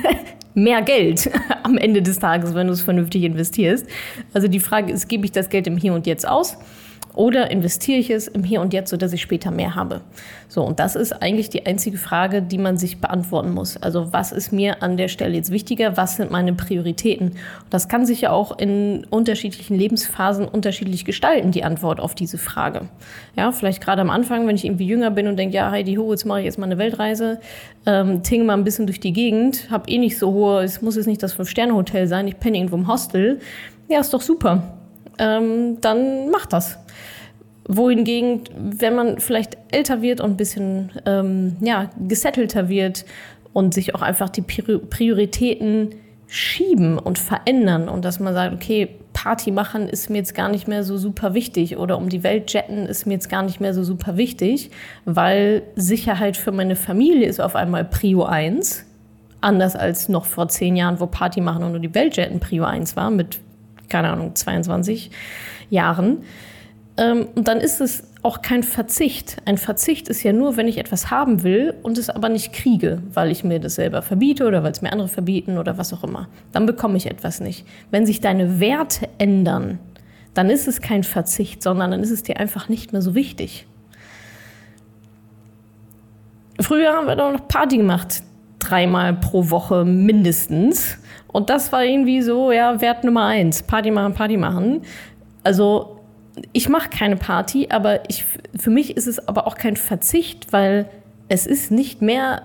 mehr 0.54 0.81
Geld 0.81 1.30
am 1.63 1.78
Ende 1.78 2.01
des 2.01 2.19
Tages, 2.19 2.54
wenn 2.54 2.68
du 2.68 2.74
es 2.74 2.81
vernünftig 2.81 3.24
investierst. 3.24 3.88
Also 4.34 4.48
die 4.48 4.60
Frage 4.60 4.94
ist, 4.94 5.07
gebe 5.07 5.25
ich 5.25 5.31
das 5.31 5.50
Geld 5.50 5.68
im 5.68 5.78
Hier 5.78 5.94
und 5.94 6.07
Jetzt 6.07 6.28
aus? 6.28 6.57
Oder 7.15 7.51
investiere 7.51 7.99
ich 7.99 8.09
es 8.09 8.27
im 8.27 8.43
Hier 8.43 8.61
und 8.61 8.73
Jetzt, 8.73 8.89
sodass 8.89 9.13
ich 9.13 9.21
später 9.21 9.51
mehr 9.51 9.75
habe? 9.75 10.01
So, 10.47 10.63
und 10.63 10.79
das 10.79 10.95
ist 10.95 11.13
eigentlich 11.13 11.49
die 11.49 11.65
einzige 11.65 11.97
Frage, 11.97 12.41
die 12.41 12.57
man 12.57 12.77
sich 12.77 12.99
beantworten 12.99 13.51
muss. 13.51 13.77
Also, 13.77 14.11
was 14.13 14.31
ist 14.31 14.51
mir 14.51 14.81
an 14.81 14.97
der 14.97 15.07
Stelle 15.07 15.35
jetzt 15.35 15.51
wichtiger? 15.51 15.95
Was 15.95 16.15
sind 16.15 16.31
meine 16.31 16.53
Prioritäten? 16.53 17.29
Und 17.29 17.37
das 17.69 17.87
kann 17.87 18.05
sich 18.05 18.21
ja 18.21 18.31
auch 18.31 18.57
in 18.57 19.05
unterschiedlichen 19.09 19.77
Lebensphasen 19.77 20.47
unterschiedlich 20.47 21.05
gestalten, 21.05 21.51
die 21.51 21.63
Antwort 21.63 21.99
auf 21.99 22.15
diese 22.15 22.37
Frage. 22.37 22.81
Ja, 23.35 23.51
vielleicht 23.51 23.81
gerade 23.81 24.01
am 24.01 24.09
Anfang, 24.09 24.47
wenn 24.47 24.55
ich 24.55 24.65
irgendwie 24.65 24.87
jünger 24.87 25.11
bin 25.11 25.27
und 25.27 25.37
denke, 25.37 25.55
ja, 25.55 25.69
Heidi 25.69 25.95
Ho, 25.95 26.11
jetzt 26.11 26.25
mache 26.25 26.39
ich 26.39 26.45
jetzt 26.45 26.57
mal 26.57 26.65
eine 26.65 26.77
Weltreise, 26.79 27.39
ähm, 27.85 28.23
tinge 28.23 28.43
mal 28.43 28.53
ein 28.53 28.63
bisschen 28.63 28.87
durch 28.87 28.99
die 28.99 29.13
Gegend, 29.13 29.69
habe 29.69 29.89
eh 29.89 29.97
nicht 29.99 30.17
so 30.17 30.31
hohe, 30.33 30.63
es 30.63 30.81
muss 30.81 30.95
jetzt 30.95 31.07
nicht 31.07 31.21
das 31.21 31.33
Fünf-Sterne-Hotel 31.33 32.07
sein, 32.07 32.27
ich 32.27 32.39
penne 32.39 32.57
irgendwo 32.57 32.75
im 32.75 32.87
Hostel. 32.87 33.39
Ja, 33.87 33.99
ist 33.99 34.13
doch 34.13 34.21
super. 34.21 34.63
Ähm, 35.19 35.79
dann 35.81 36.29
mach 36.29 36.45
das 36.45 36.77
wohingegen, 37.67 38.41
wenn 38.57 38.95
man 38.95 39.19
vielleicht 39.19 39.57
älter 39.71 40.01
wird 40.01 40.21
und 40.21 40.31
ein 40.31 40.37
bisschen 40.37 40.91
ähm, 41.05 41.55
ja, 41.61 41.89
gesettelter 42.07 42.69
wird 42.69 43.05
und 43.53 43.73
sich 43.73 43.95
auch 43.95 44.01
einfach 44.01 44.29
die 44.29 44.41
Prioritäten 44.41 45.95
schieben 46.27 46.97
und 46.97 47.19
verändern 47.19 47.87
und 47.87 48.03
dass 48.03 48.19
man 48.19 48.33
sagt, 48.33 48.55
okay, 48.55 48.89
Party 49.13 49.51
machen 49.51 49.87
ist 49.87 50.09
mir 50.09 50.17
jetzt 50.17 50.33
gar 50.33 50.49
nicht 50.49 50.67
mehr 50.67 50.83
so 50.83 50.97
super 50.97 51.35
wichtig 51.35 51.77
oder 51.77 51.97
um 51.97 52.09
die 52.09 52.23
Welt 52.23 52.51
jetten 52.51 52.87
ist 52.87 53.05
mir 53.05 53.13
jetzt 53.13 53.29
gar 53.29 53.43
nicht 53.43 53.61
mehr 53.61 53.73
so 53.73 53.83
super 53.83 54.17
wichtig, 54.17 54.71
weil 55.05 55.61
Sicherheit 55.75 56.35
für 56.35 56.51
meine 56.51 56.75
Familie 56.75 57.27
ist 57.27 57.39
auf 57.39 57.55
einmal 57.55 57.85
Prio 57.85 58.23
1. 58.23 58.85
Anders 59.41 59.75
als 59.75 60.09
noch 60.09 60.25
vor 60.25 60.47
zehn 60.47 60.75
Jahren, 60.75 60.99
wo 60.99 61.05
Party 61.05 61.41
machen 61.41 61.63
und 61.63 61.71
nur 61.71 61.79
die 61.79 61.93
Welt 61.93 62.17
jetten 62.17 62.39
Prio 62.39 62.63
1 62.63 62.95
war, 62.95 63.11
mit, 63.11 63.39
keine 63.90 64.09
Ahnung, 64.11 64.35
22 64.35 65.11
Jahren. 65.69 66.19
Ähm, 66.97 67.28
und 67.35 67.47
dann 67.47 67.59
ist 67.59 67.81
es 67.81 68.04
auch 68.23 68.42
kein 68.42 68.63
Verzicht. 68.63 69.37
Ein 69.45 69.57
Verzicht 69.57 70.07
ist 70.07 70.23
ja 70.23 70.31
nur, 70.31 70.56
wenn 70.56 70.68
ich 70.68 70.78
etwas 70.78 71.11
haben 71.11 71.44
will 71.44 71.73
und 71.83 71.97
es 71.97 72.09
aber 72.09 72.30
nicht 72.30 72.54
kriege, 72.54 73.02
weil 73.13 73.31
ich 73.31 73.44
mir 73.44 73.59
das 73.59 73.75
selber 73.75 74.02
verbiete 74.02 74.47
oder 74.47 74.63
weil 74.63 74.71
es 74.71 74.81
mir 74.81 74.92
andere 74.92 75.09
verbieten 75.09 75.57
oder 75.57 75.78
was 75.78 75.94
auch 75.94 76.04
immer. 76.04 76.30
Dann 76.54 76.66
bekomme 76.66 76.95
ich 76.97 77.07
etwas 77.07 77.42
nicht. 77.42 77.66
Wenn 77.92 78.06
sich 78.06 78.21
deine 78.21 78.59
Werte 78.59 79.09
ändern, 79.18 79.80
dann 80.33 80.49
ist 80.49 80.68
es 80.68 80.81
kein 80.81 81.04
Verzicht, 81.04 81.61
sondern 81.61 81.92
dann 81.92 82.02
ist 82.02 82.11
es 82.11 82.23
dir 82.23 82.37
einfach 82.40 82.69
nicht 82.69 82.94
mehr 82.94 83.02
so 83.02 83.13
wichtig. 83.13 83.68
Früher 86.59 86.94
haben 86.94 87.07
wir 87.07 87.16
doch 87.16 87.31
noch 87.31 87.47
Party 87.47 87.78
gemacht, 87.78 88.23
dreimal 88.59 89.13
pro 89.13 89.49
Woche 89.49 89.83
mindestens. 89.83 90.97
Und 91.33 91.49
das 91.49 91.73
war 91.73 91.83
irgendwie 91.83 92.21
so, 92.21 92.52
ja, 92.52 92.80
Wert 92.80 93.04
Nummer 93.04 93.25
eins, 93.25 93.63
Party 93.63 93.92
machen, 93.92 94.13
Party 94.13 94.37
machen. 94.37 94.83
Also 95.44 95.99
ich 96.54 96.69
mache 96.69 96.90
keine 96.90 97.18
Party, 97.18 97.68
aber 97.69 98.09
ich, 98.09 98.25
für 98.57 98.69
mich 98.69 98.95
ist 98.95 99.07
es 99.07 99.28
aber 99.28 99.45
auch 99.45 99.56
kein 99.56 99.75
Verzicht, 99.75 100.54
weil 100.54 100.90
es 101.28 101.45
ist 101.45 101.71
nicht 101.71 102.02
mehr 102.02 102.44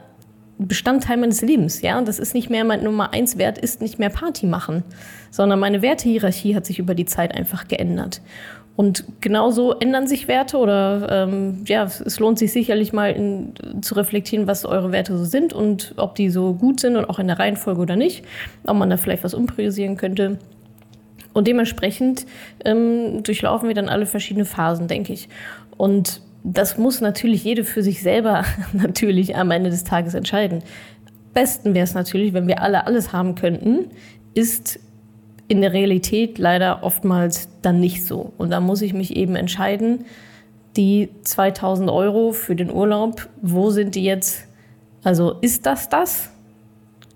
Bestandteil 0.58 1.18
meines 1.18 1.40
Lebens, 1.40 1.82
ja. 1.82 1.98
Und 1.98 2.08
das 2.08 2.18
ist 2.18 2.34
nicht 2.34 2.50
mehr 2.50 2.64
mein 2.64 2.82
Nummer 2.82 3.12
eins 3.12 3.38
Wert, 3.38 3.58
ist 3.58 3.80
nicht 3.80 3.98
mehr 3.98 4.10
Party 4.10 4.46
machen, 4.46 4.82
sondern 5.30 5.60
meine 5.60 5.82
Wertehierarchie 5.82 6.56
hat 6.56 6.66
sich 6.66 6.80
über 6.80 6.94
die 6.94 7.04
Zeit 7.04 7.34
einfach 7.34 7.68
geändert. 7.68 8.20
Und 8.78 9.04
genauso 9.20 9.72
ändern 9.72 10.06
sich 10.06 10.28
Werte 10.28 10.56
oder 10.56 11.08
ähm, 11.10 11.64
ja, 11.66 11.82
es 11.82 12.20
lohnt 12.20 12.38
sich 12.38 12.52
sicherlich 12.52 12.92
mal 12.92 13.10
in, 13.10 13.52
zu 13.82 13.96
reflektieren, 13.96 14.46
was 14.46 14.64
eure 14.64 14.92
Werte 14.92 15.18
so 15.18 15.24
sind 15.24 15.52
und 15.52 15.94
ob 15.96 16.14
die 16.14 16.30
so 16.30 16.54
gut 16.54 16.78
sind 16.78 16.94
und 16.94 17.06
auch 17.06 17.18
in 17.18 17.26
der 17.26 17.40
Reihenfolge 17.40 17.80
oder 17.80 17.96
nicht, 17.96 18.24
ob 18.64 18.76
man 18.76 18.88
da 18.88 18.96
vielleicht 18.96 19.24
was 19.24 19.34
umpriorisieren 19.34 19.96
könnte. 19.96 20.38
Und 21.32 21.48
dementsprechend 21.48 22.24
ähm, 22.64 23.24
durchlaufen 23.24 23.66
wir 23.66 23.74
dann 23.74 23.88
alle 23.88 24.06
verschiedene 24.06 24.44
Phasen, 24.44 24.86
denke 24.86 25.12
ich. 25.12 25.28
Und 25.76 26.22
das 26.44 26.78
muss 26.78 27.00
natürlich 27.00 27.42
jede 27.42 27.64
für 27.64 27.82
sich 27.82 28.00
selber 28.00 28.44
natürlich 28.72 29.34
am 29.34 29.50
Ende 29.50 29.70
des 29.70 29.82
Tages 29.82 30.14
entscheiden. 30.14 30.62
Besten 31.34 31.74
wäre 31.74 31.82
es 31.82 31.94
natürlich, 31.94 32.32
wenn 32.32 32.46
wir 32.46 32.62
alle 32.62 32.86
alles 32.86 33.12
haben 33.12 33.34
könnten, 33.34 33.86
ist 34.34 34.78
in 35.48 35.62
der 35.62 35.72
Realität 35.72 36.38
leider 36.38 36.82
oftmals 36.82 37.48
dann 37.62 37.80
nicht 37.80 38.04
so. 38.04 38.32
Und 38.36 38.50
da 38.50 38.60
muss 38.60 38.82
ich 38.82 38.92
mich 38.92 39.16
eben 39.16 39.34
entscheiden, 39.34 40.04
die 40.76 41.08
2000 41.22 41.90
Euro 41.90 42.32
für 42.32 42.54
den 42.54 42.70
Urlaub, 42.70 43.28
wo 43.40 43.70
sind 43.70 43.94
die 43.94 44.04
jetzt? 44.04 44.46
Also 45.02 45.36
ist 45.40 45.66
das 45.66 45.88
das? 45.88 46.30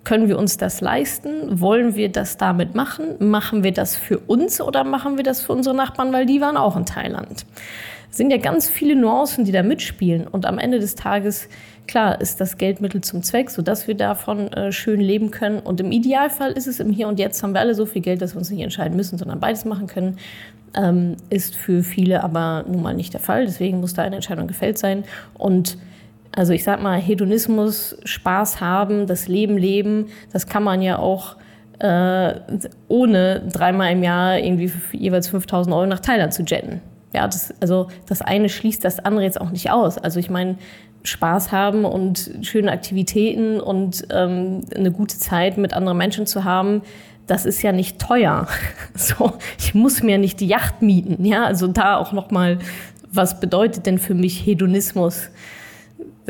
Können 0.05 0.29
wir 0.29 0.39
uns 0.39 0.57
das 0.57 0.81
leisten? 0.81 1.61
Wollen 1.61 1.95
wir 1.95 2.09
das 2.09 2.39
damit 2.39 2.75
machen? 2.75 3.15
Machen 3.21 3.63
wir 3.63 3.73
das 3.73 3.97
für 3.97 4.19
uns 4.19 4.61
oder 4.61 4.83
machen 4.83 5.17
wir 5.17 5.25
das 5.25 5.43
für 5.43 5.53
unsere 5.53 5.77
Nachbarn, 5.77 6.13
weil 6.13 6.27
die 6.27 6.41
waren 6.41 6.57
auch 6.57 6.77
in 6.77 6.87
Thailand? 6.87 7.47
Es 8.11 8.17
sind 8.17 8.31
ja 8.31 8.39
ganz 8.39 8.69
viele 8.69 8.97
Nuancen, 8.97 9.45
die 9.45 9.53
da 9.53 9.63
mitspielen. 9.63 10.27
Und 10.27 10.45
am 10.45 10.59
Ende 10.59 10.81
des 10.81 10.97
Tages, 10.97 11.49
klar, 11.87 12.21
ist 12.21 12.41
das 12.41 12.59
Geldmittel 12.59 13.01
zum 13.01 13.23
Zweck, 13.23 13.51
sodass 13.51 13.87
wir 13.87 13.95
davon 13.95 14.53
äh, 14.53 14.73
schön 14.73 15.01
leben 15.01 15.31
können. 15.31 15.59
Und 15.61 15.81
im 15.81 15.93
Idealfall 15.93 16.53
ist 16.53 16.67
es 16.67 16.81
im 16.81 16.91
Hier 16.91 17.09
und 17.09 17.19
Jetzt, 17.19 17.43
haben 17.43 17.55
wir 17.55 17.61
alle 17.61 17.75
so 17.75 17.87
viel 17.87 18.03
Geld, 18.03 18.23
dass 18.23 18.35
wir 18.35 18.39
uns 18.39 18.51
nicht 18.51 18.63
entscheiden 18.63 18.97
müssen, 18.97 19.19
sondern 19.19 19.41
beides 19.41 19.65
machen 19.65 19.87
können. 19.87 20.19
Ähm, 20.75 21.17
ist 21.29 21.55
für 21.55 21.83
viele 21.83 22.23
aber 22.25 22.65
nun 22.67 22.83
mal 22.83 22.95
nicht 22.95 23.13
der 23.13 23.21
Fall. 23.21 23.45
Deswegen 23.45 23.81
muss 23.81 23.95
da 23.95 24.03
eine 24.03 24.17
Entscheidung 24.17 24.47
gefällt 24.47 24.79
sein. 24.79 25.05
Und 25.35 25.77
also 26.35 26.53
ich 26.53 26.65
sag 26.65 26.83
mal, 26.83 26.99
Hedonismus, 26.99 27.97
Spaß 28.05 28.61
haben, 28.61 29.07
das 29.07 29.29
Leben 29.29 29.59
leben, 29.59 30.07
das 30.33 30.47
kann 30.47 30.63
man 30.63 30.81
ja 30.81 30.99
auch 30.99 31.37
äh, 31.79 32.35
ohne 32.89 33.41
dreimal 33.53 33.93
im 33.93 34.03
Jahr 34.03 34.39
irgendwie 34.39 34.73
jeweils 34.93 35.29
5000 35.29 35.75
Euro 35.75 35.87
nach 35.87 36.01
Thailand 36.01 36.33
zu 36.33 36.43
jetten. 36.43 36.81
Ja, 37.13 37.27
das, 37.27 37.53
also 37.61 37.89
das 38.09 38.23
eine 38.23 38.49
schließt 38.49 38.83
das 38.85 39.01
andere 39.01 39.25
jetzt 39.25 39.41
auch 39.41 39.51
nicht 39.51 39.71
aus. 39.71 39.99
Also 39.99 40.19
ich 40.19 40.31
meine, 40.31 40.57
Spaß 41.05 41.53
haben 41.53 41.85
und 41.85 42.31
schöne 42.43 42.71
Aktivitäten 42.71 43.61
und 43.61 44.07
ähm, 44.11 44.63
eine 44.75 44.91
gute 44.91 45.19
Zeit 45.19 45.59
mit 45.59 45.75
anderen 45.75 45.99
Menschen 45.99 46.27
zu 46.27 46.45
haben, 46.45 46.83
das 47.27 47.47
ist 47.47 47.63
ja 47.63 47.73
nicht 47.73 47.99
teuer. 47.99 48.47
So, 48.95 49.33
ich 49.59 49.75
muss 49.75 50.03
mir 50.03 50.19
nicht 50.19 50.41
die 50.41 50.47
Yacht 50.47 50.83
mieten. 50.83 51.25
Ja, 51.25 51.45
also 51.45 51.67
da 51.67 51.97
auch 51.97 52.13
noch 52.13 52.31
mal, 52.31 52.59
was 53.11 53.41
bedeutet 53.41 53.87
denn 53.87 53.99
für 53.99 54.15
mich 54.15 54.47
Hedonismus? 54.47 55.31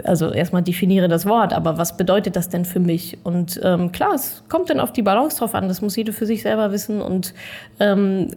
also 0.05 0.31
erstmal 0.31 0.63
definiere 0.63 1.09
das 1.09 1.27
Wort, 1.27 1.53
aber 1.53 1.79
was 1.79 1.97
bedeutet 1.97 2.37
das 2.37 2.49
denn 2.49 2.65
für 2.65 2.81
mich? 2.81 3.19
Und 3.25 3.61
ähm, 3.63 3.93
klar, 3.93 4.15
es 4.15 4.43
kommt 4.49 4.71
dann 4.71 4.81
auf 4.81 4.93
die 4.93 5.03
Balance 5.03 5.39
drauf 5.39 5.55
an, 5.55 5.69
das 5.69 5.83
muss 5.83 5.97
jeder 5.97 6.13
für 6.13 6.27
sich 6.27 6.43
selber 6.43 6.73
wissen 6.73 7.01
und 7.01 7.35
ähm, 7.79 8.29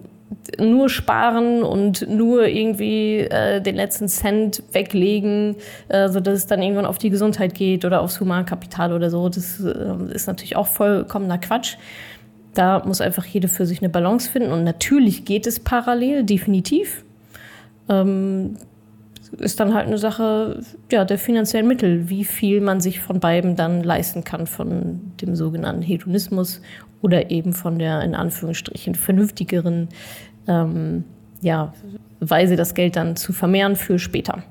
nur 0.59 0.89
sparen 0.89 1.63
und 1.63 2.07
nur 2.09 2.47
irgendwie 2.47 3.19
äh, 3.19 3.61
den 3.61 3.75
letzten 3.75 4.07
Cent 4.07 4.63
weglegen, 4.71 5.55
äh, 5.87 6.09
sodass 6.09 6.35
es 6.35 6.47
dann 6.47 6.61
irgendwann 6.61 6.85
auf 6.85 6.97
die 6.97 7.09
Gesundheit 7.09 7.53
geht 7.53 7.85
oder 7.85 8.01
aufs 8.01 8.19
Humankapital 8.19 8.93
oder 8.93 9.09
so, 9.09 9.29
das 9.29 9.59
äh, 9.59 10.13
ist 10.13 10.27
natürlich 10.27 10.55
auch 10.55 10.67
vollkommener 10.67 11.37
Quatsch. 11.37 11.77
Da 12.53 12.83
muss 12.85 13.01
einfach 13.01 13.25
jeder 13.25 13.49
für 13.49 13.65
sich 13.65 13.79
eine 13.79 13.89
Balance 13.89 14.29
finden 14.29 14.51
und 14.51 14.63
natürlich 14.63 15.25
geht 15.25 15.45
es 15.45 15.59
parallel, 15.59 16.23
definitiv. 16.23 17.03
Ähm, 17.89 18.57
ist 19.39 19.59
dann 19.59 19.73
halt 19.73 19.87
eine 19.87 19.97
Sache 19.97 20.61
ja, 20.91 21.03
der 21.03 21.17
finanziellen 21.17 21.67
Mittel, 21.67 22.09
wie 22.09 22.23
viel 22.23 22.61
man 22.61 22.79
sich 22.79 22.99
von 22.99 23.19
beiden 23.19 23.55
dann 23.55 23.83
leisten 23.83 24.23
kann, 24.23 24.47
von 24.47 25.01
dem 25.21 25.35
sogenannten 25.35 25.81
Hedonismus 25.81 26.61
oder 27.05 27.29
eben 27.29 27.53
von 27.53 27.77
der 27.77 28.01
in 28.01 28.15
Anführungsstrichen 28.15 28.95
vernünftigeren 28.95 29.89
ähm, 30.47 31.03
ja, 31.41 31.71
Weise, 32.19 32.55
das 32.55 32.73
Geld 32.73 32.95
dann 32.95 33.15
zu 33.15 33.31
vermehren 33.31 33.75
für 33.75 33.99
später. 33.99 34.43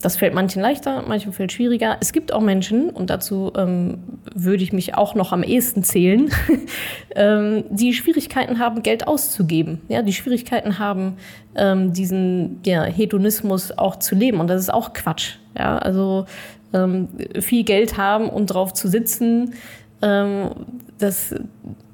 Das 0.00 0.16
fällt 0.16 0.34
manchen 0.34 0.62
leichter, 0.62 1.02
manchen 1.08 1.32
fällt 1.32 1.50
schwieriger. 1.50 1.96
Es 2.00 2.12
gibt 2.12 2.32
auch 2.32 2.42
Menschen, 2.42 2.90
und 2.90 3.10
dazu 3.10 3.52
ähm, 3.56 3.98
würde 4.34 4.62
ich 4.62 4.72
mich 4.72 4.94
auch 4.94 5.16
noch 5.16 5.32
am 5.32 5.42
ehesten 5.42 5.82
zählen, 5.82 6.30
ähm, 7.16 7.64
die 7.70 7.92
Schwierigkeiten 7.92 8.60
haben, 8.60 8.84
Geld 8.84 9.08
auszugeben. 9.08 9.80
Ja, 9.88 10.02
die 10.02 10.12
Schwierigkeiten 10.12 10.78
haben, 10.78 11.16
ähm, 11.56 11.92
diesen 11.92 12.60
ja, 12.64 12.84
Hedonismus 12.84 13.76
auch 13.76 13.96
zu 13.96 14.14
leben. 14.14 14.38
Und 14.38 14.46
das 14.46 14.60
ist 14.60 14.72
auch 14.72 14.92
Quatsch. 14.92 15.38
Ja, 15.58 15.78
also 15.78 16.26
ähm, 16.72 17.08
viel 17.40 17.64
Geld 17.64 17.96
haben 17.96 18.28
und 18.28 18.46
drauf 18.46 18.74
zu 18.74 18.86
sitzen, 18.86 19.54
ähm, 20.02 20.50
das, 20.98 21.34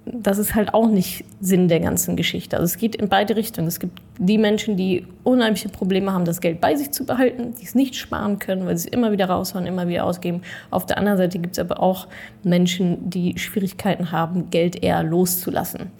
das 0.05 0.39
ist 0.39 0.55
halt 0.55 0.75
auch 0.75 0.89
nicht 0.89 1.25
Sinn 1.41 1.69
der 1.69 1.81
ganzen 1.81 2.17
Geschichte. 2.17 2.57
Also 2.57 2.65
es 2.65 2.79
geht 2.79 2.97
in 2.97 3.09
beide 3.09 3.37
Richtungen. 3.37 3.69
Es 3.69 3.81
gibt 3.81 4.01
die 4.19 4.39
Menschen, 4.39 4.77
die 4.77 5.07
unheimliche 5.25 5.69
Probleme 5.69 6.13
haben, 6.13 6.25
das 6.25 6.41
Geld 6.41 6.61
bei 6.61 6.75
sich 6.75 6.91
zu 6.91 7.05
behalten, 7.05 7.55
die 7.61 7.65
es 7.65 7.75
nicht 7.75 7.95
sparen 7.97 8.39
können, 8.39 8.67
weil 8.67 8.77
sie 8.77 8.89
es 8.89 8.93
immer 8.95 9.13
wieder 9.13 9.27
raushauen, 9.27 9.67
immer 9.67 9.89
wieder 9.89 10.05
ausgeben. 10.05 10.43
Auf 10.71 10.87
der 10.87 10.99
anderen 10.99 11.19
Seite 11.19 11.39
gibt 11.39 11.57
es 11.57 11.59
aber 11.59 11.81
auch 11.81 12.09
Menschen, 12.43 13.11
die 13.11 13.39
Schwierigkeiten 13.39 14.13
haben, 14.13 14.51
Geld 14.51 14.83
eher 14.83 15.03
loszulassen. 15.03 15.91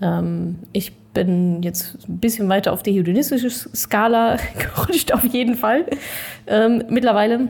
Ähm, 0.00 0.58
ich 0.72 0.94
bin 1.14 1.62
jetzt 1.62 1.96
ein 2.08 2.18
bisschen 2.18 2.48
weiter 2.48 2.72
auf 2.72 2.82
die 2.82 2.92
hedonistische 2.92 3.50
Skala 3.50 4.36
gerutscht, 4.58 5.12
auf 5.12 5.24
jeden 5.24 5.54
Fall. 5.54 5.86
Ähm, 6.46 6.84
mittlerweile 6.88 7.48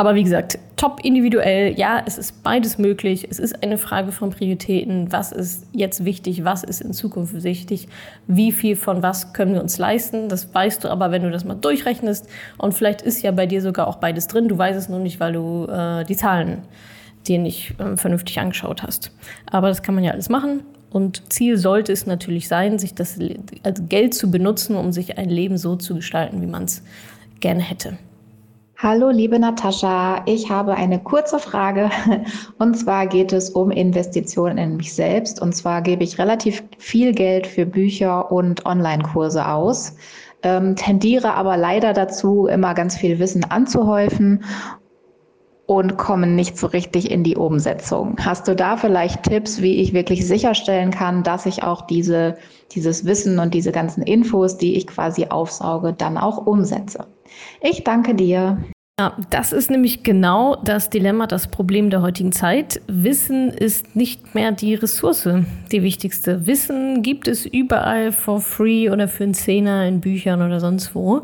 aber 0.00 0.14
wie 0.14 0.22
gesagt, 0.22 0.58
top 0.76 1.00
individuell. 1.04 1.78
Ja, 1.78 2.02
es 2.06 2.16
ist 2.16 2.42
beides 2.42 2.78
möglich. 2.78 3.26
Es 3.30 3.38
ist 3.38 3.62
eine 3.62 3.76
Frage 3.76 4.12
von 4.12 4.30
Prioritäten. 4.30 5.12
Was 5.12 5.30
ist 5.30 5.66
jetzt 5.72 6.06
wichtig? 6.06 6.42
Was 6.42 6.64
ist 6.64 6.80
in 6.80 6.94
Zukunft 6.94 7.42
wichtig? 7.42 7.86
Wie 8.26 8.50
viel 8.50 8.76
von 8.76 9.02
was 9.02 9.34
können 9.34 9.52
wir 9.52 9.60
uns 9.60 9.76
leisten? 9.76 10.30
Das 10.30 10.54
weißt 10.54 10.84
du 10.84 10.88
aber, 10.88 11.10
wenn 11.10 11.22
du 11.22 11.30
das 11.30 11.44
mal 11.44 11.54
durchrechnest. 11.54 12.30
Und 12.56 12.72
vielleicht 12.72 13.02
ist 13.02 13.20
ja 13.20 13.30
bei 13.30 13.44
dir 13.44 13.60
sogar 13.60 13.88
auch 13.88 13.96
beides 13.96 14.26
drin. 14.26 14.48
Du 14.48 14.56
weißt 14.56 14.78
es 14.78 14.88
nur 14.88 15.00
nicht, 15.00 15.20
weil 15.20 15.34
du 15.34 15.66
äh, 15.66 16.02
die 16.06 16.16
Zahlen 16.16 16.62
dir 17.28 17.38
nicht 17.38 17.78
äh, 17.78 17.98
vernünftig 17.98 18.40
angeschaut 18.40 18.82
hast. 18.82 19.12
Aber 19.50 19.68
das 19.68 19.82
kann 19.82 19.94
man 19.94 20.02
ja 20.02 20.12
alles 20.12 20.30
machen. 20.30 20.62
Und 20.88 21.30
Ziel 21.30 21.58
sollte 21.58 21.92
es 21.92 22.06
natürlich 22.06 22.48
sein, 22.48 22.78
sich 22.78 22.94
das 22.94 23.18
also 23.64 23.82
Geld 23.86 24.14
zu 24.14 24.30
benutzen, 24.30 24.76
um 24.76 24.92
sich 24.92 25.18
ein 25.18 25.28
Leben 25.28 25.58
so 25.58 25.76
zu 25.76 25.96
gestalten, 25.96 26.40
wie 26.40 26.46
man 26.46 26.64
es 26.64 26.82
gerne 27.40 27.60
hätte. 27.60 27.98
Hallo, 28.82 29.10
liebe 29.10 29.38
Natascha. 29.38 30.22
Ich 30.24 30.48
habe 30.48 30.72
eine 30.74 30.98
kurze 31.00 31.38
Frage. 31.38 31.90
Und 32.58 32.78
zwar 32.78 33.06
geht 33.06 33.30
es 33.30 33.50
um 33.50 33.70
Investitionen 33.70 34.56
in 34.56 34.78
mich 34.78 34.94
selbst. 34.94 35.42
Und 35.42 35.54
zwar 35.54 35.82
gebe 35.82 36.02
ich 36.02 36.18
relativ 36.18 36.62
viel 36.78 37.12
Geld 37.12 37.46
für 37.46 37.66
Bücher 37.66 38.32
und 38.32 38.64
Online-Kurse 38.64 39.46
aus, 39.46 39.96
ähm, 40.42 40.76
tendiere 40.76 41.34
aber 41.34 41.58
leider 41.58 41.92
dazu, 41.92 42.46
immer 42.46 42.72
ganz 42.72 42.96
viel 42.96 43.18
Wissen 43.18 43.44
anzuhäufen 43.44 44.44
und 45.66 45.98
kommen 45.98 46.34
nicht 46.34 46.56
so 46.56 46.66
richtig 46.66 47.10
in 47.10 47.22
die 47.22 47.36
Umsetzung. 47.36 48.16
Hast 48.18 48.48
du 48.48 48.56
da 48.56 48.78
vielleicht 48.78 49.24
Tipps, 49.24 49.60
wie 49.60 49.82
ich 49.82 49.92
wirklich 49.92 50.26
sicherstellen 50.26 50.90
kann, 50.90 51.22
dass 51.22 51.44
ich 51.44 51.62
auch 51.62 51.82
diese, 51.82 52.38
dieses 52.72 53.04
Wissen 53.04 53.40
und 53.40 53.52
diese 53.52 53.72
ganzen 53.72 54.02
Infos, 54.02 54.56
die 54.56 54.76
ich 54.76 54.86
quasi 54.86 55.26
aufsauge, 55.26 55.92
dann 55.92 56.16
auch 56.16 56.46
umsetze? 56.46 57.06
Ich 57.60 57.84
danke 57.84 58.14
dir. 58.14 58.58
Ja, 59.00 59.16
das 59.30 59.54
ist 59.54 59.70
nämlich 59.70 60.02
genau 60.02 60.56
das 60.56 60.90
Dilemma, 60.90 61.26
das 61.26 61.46
Problem 61.46 61.88
der 61.88 62.02
heutigen 62.02 62.32
Zeit. 62.32 62.82
Wissen 62.86 63.48
ist 63.48 63.96
nicht 63.96 64.34
mehr 64.34 64.52
die 64.52 64.74
Ressource, 64.74 65.26
die 65.72 65.82
wichtigste. 65.82 66.46
Wissen 66.46 67.02
gibt 67.02 67.26
es 67.26 67.46
überall 67.46 68.12
for 68.12 68.42
free 68.42 68.90
oder 68.90 69.08
für 69.08 69.24
einen 69.24 69.32
Zehner 69.32 69.86
in 69.86 70.02
Büchern 70.02 70.42
oder 70.42 70.60
sonst 70.60 70.94
wo. 70.94 71.22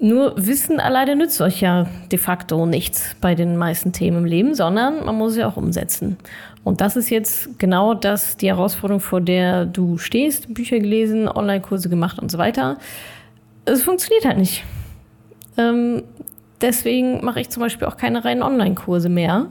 Nur 0.00 0.34
Wissen 0.36 0.80
alleine 0.80 1.14
nützt 1.14 1.40
euch 1.40 1.60
ja 1.60 1.86
de 2.10 2.18
facto 2.18 2.66
nichts 2.66 3.14
bei 3.20 3.36
den 3.36 3.56
meisten 3.56 3.92
Themen 3.92 4.18
im 4.18 4.24
Leben, 4.24 4.54
sondern 4.56 5.04
man 5.04 5.14
muss 5.14 5.36
ja 5.36 5.48
auch 5.48 5.56
umsetzen. 5.56 6.16
Und 6.64 6.80
das 6.80 6.96
ist 6.96 7.08
jetzt 7.08 7.56
genau 7.60 7.94
das, 7.94 8.36
die 8.36 8.48
Herausforderung, 8.48 9.00
vor 9.00 9.20
der 9.20 9.64
du 9.64 9.96
stehst, 9.96 10.52
Bücher 10.52 10.80
gelesen, 10.80 11.28
Online-Kurse 11.28 11.88
gemacht 11.88 12.18
und 12.18 12.32
so 12.32 12.38
weiter. 12.38 12.78
Es 13.64 13.84
funktioniert 13.84 14.24
halt 14.24 14.38
nicht. 14.38 14.64
Ähm, 15.56 16.02
deswegen 16.60 17.24
mache 17.24 17.40
ich 17.40 17.50
zum 17.50 17.62
Beispiel 17.62 17.86
auch 17.86 17.96
keine 17.96 18.24
reinen 18.24 18.42
Online-Kurse 18.42 19.08
mehr. 19.08 19.46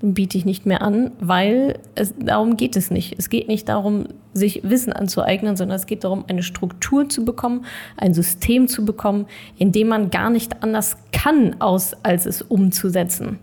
Biete 0.00 0.36
ich 0.36 0.44
nicht 0.44 0.66
mehr 0.66 0.82
an, 0.82 1.12
weil 1.20 1.78
es, 1.94 2.14
darum 2.18 2.56
geht 2.56 2.76
es 2.76 2.90
nicht. 2.90 3.14
Es 3.18 3.30
geht 3.30 3.48
nicht 3.48 3.68
darum, 3.68 4.06
sich 4.34 4.62
Wissen 4.62 4.92
anzueignen, 4.92 5.56
sondern 5.56 5.76
es 5.76 5.86
geht 5.86 6.04
darum, 6.04 6.24
eine 6.28 6.42
Struktur 6.42 7.08
zu 7.08 7.24
bekommen, 7.24 7.64
ein 7.96 8.12
System 8.12 8.68
zu 8.68 8.84
bekommen, 8.84 9.26
in 9.56 9.72
dem 9.72 9.88
man 9.88 10.10
gar 10.10 10.28
nicht 10.28 10.62
anders 10.62 10.98
kann, 11.12 11.56
aus, 11.60 11.92
als 12.02 12.26
es 12.26 12.42
umzusetzen. 12.42 13.38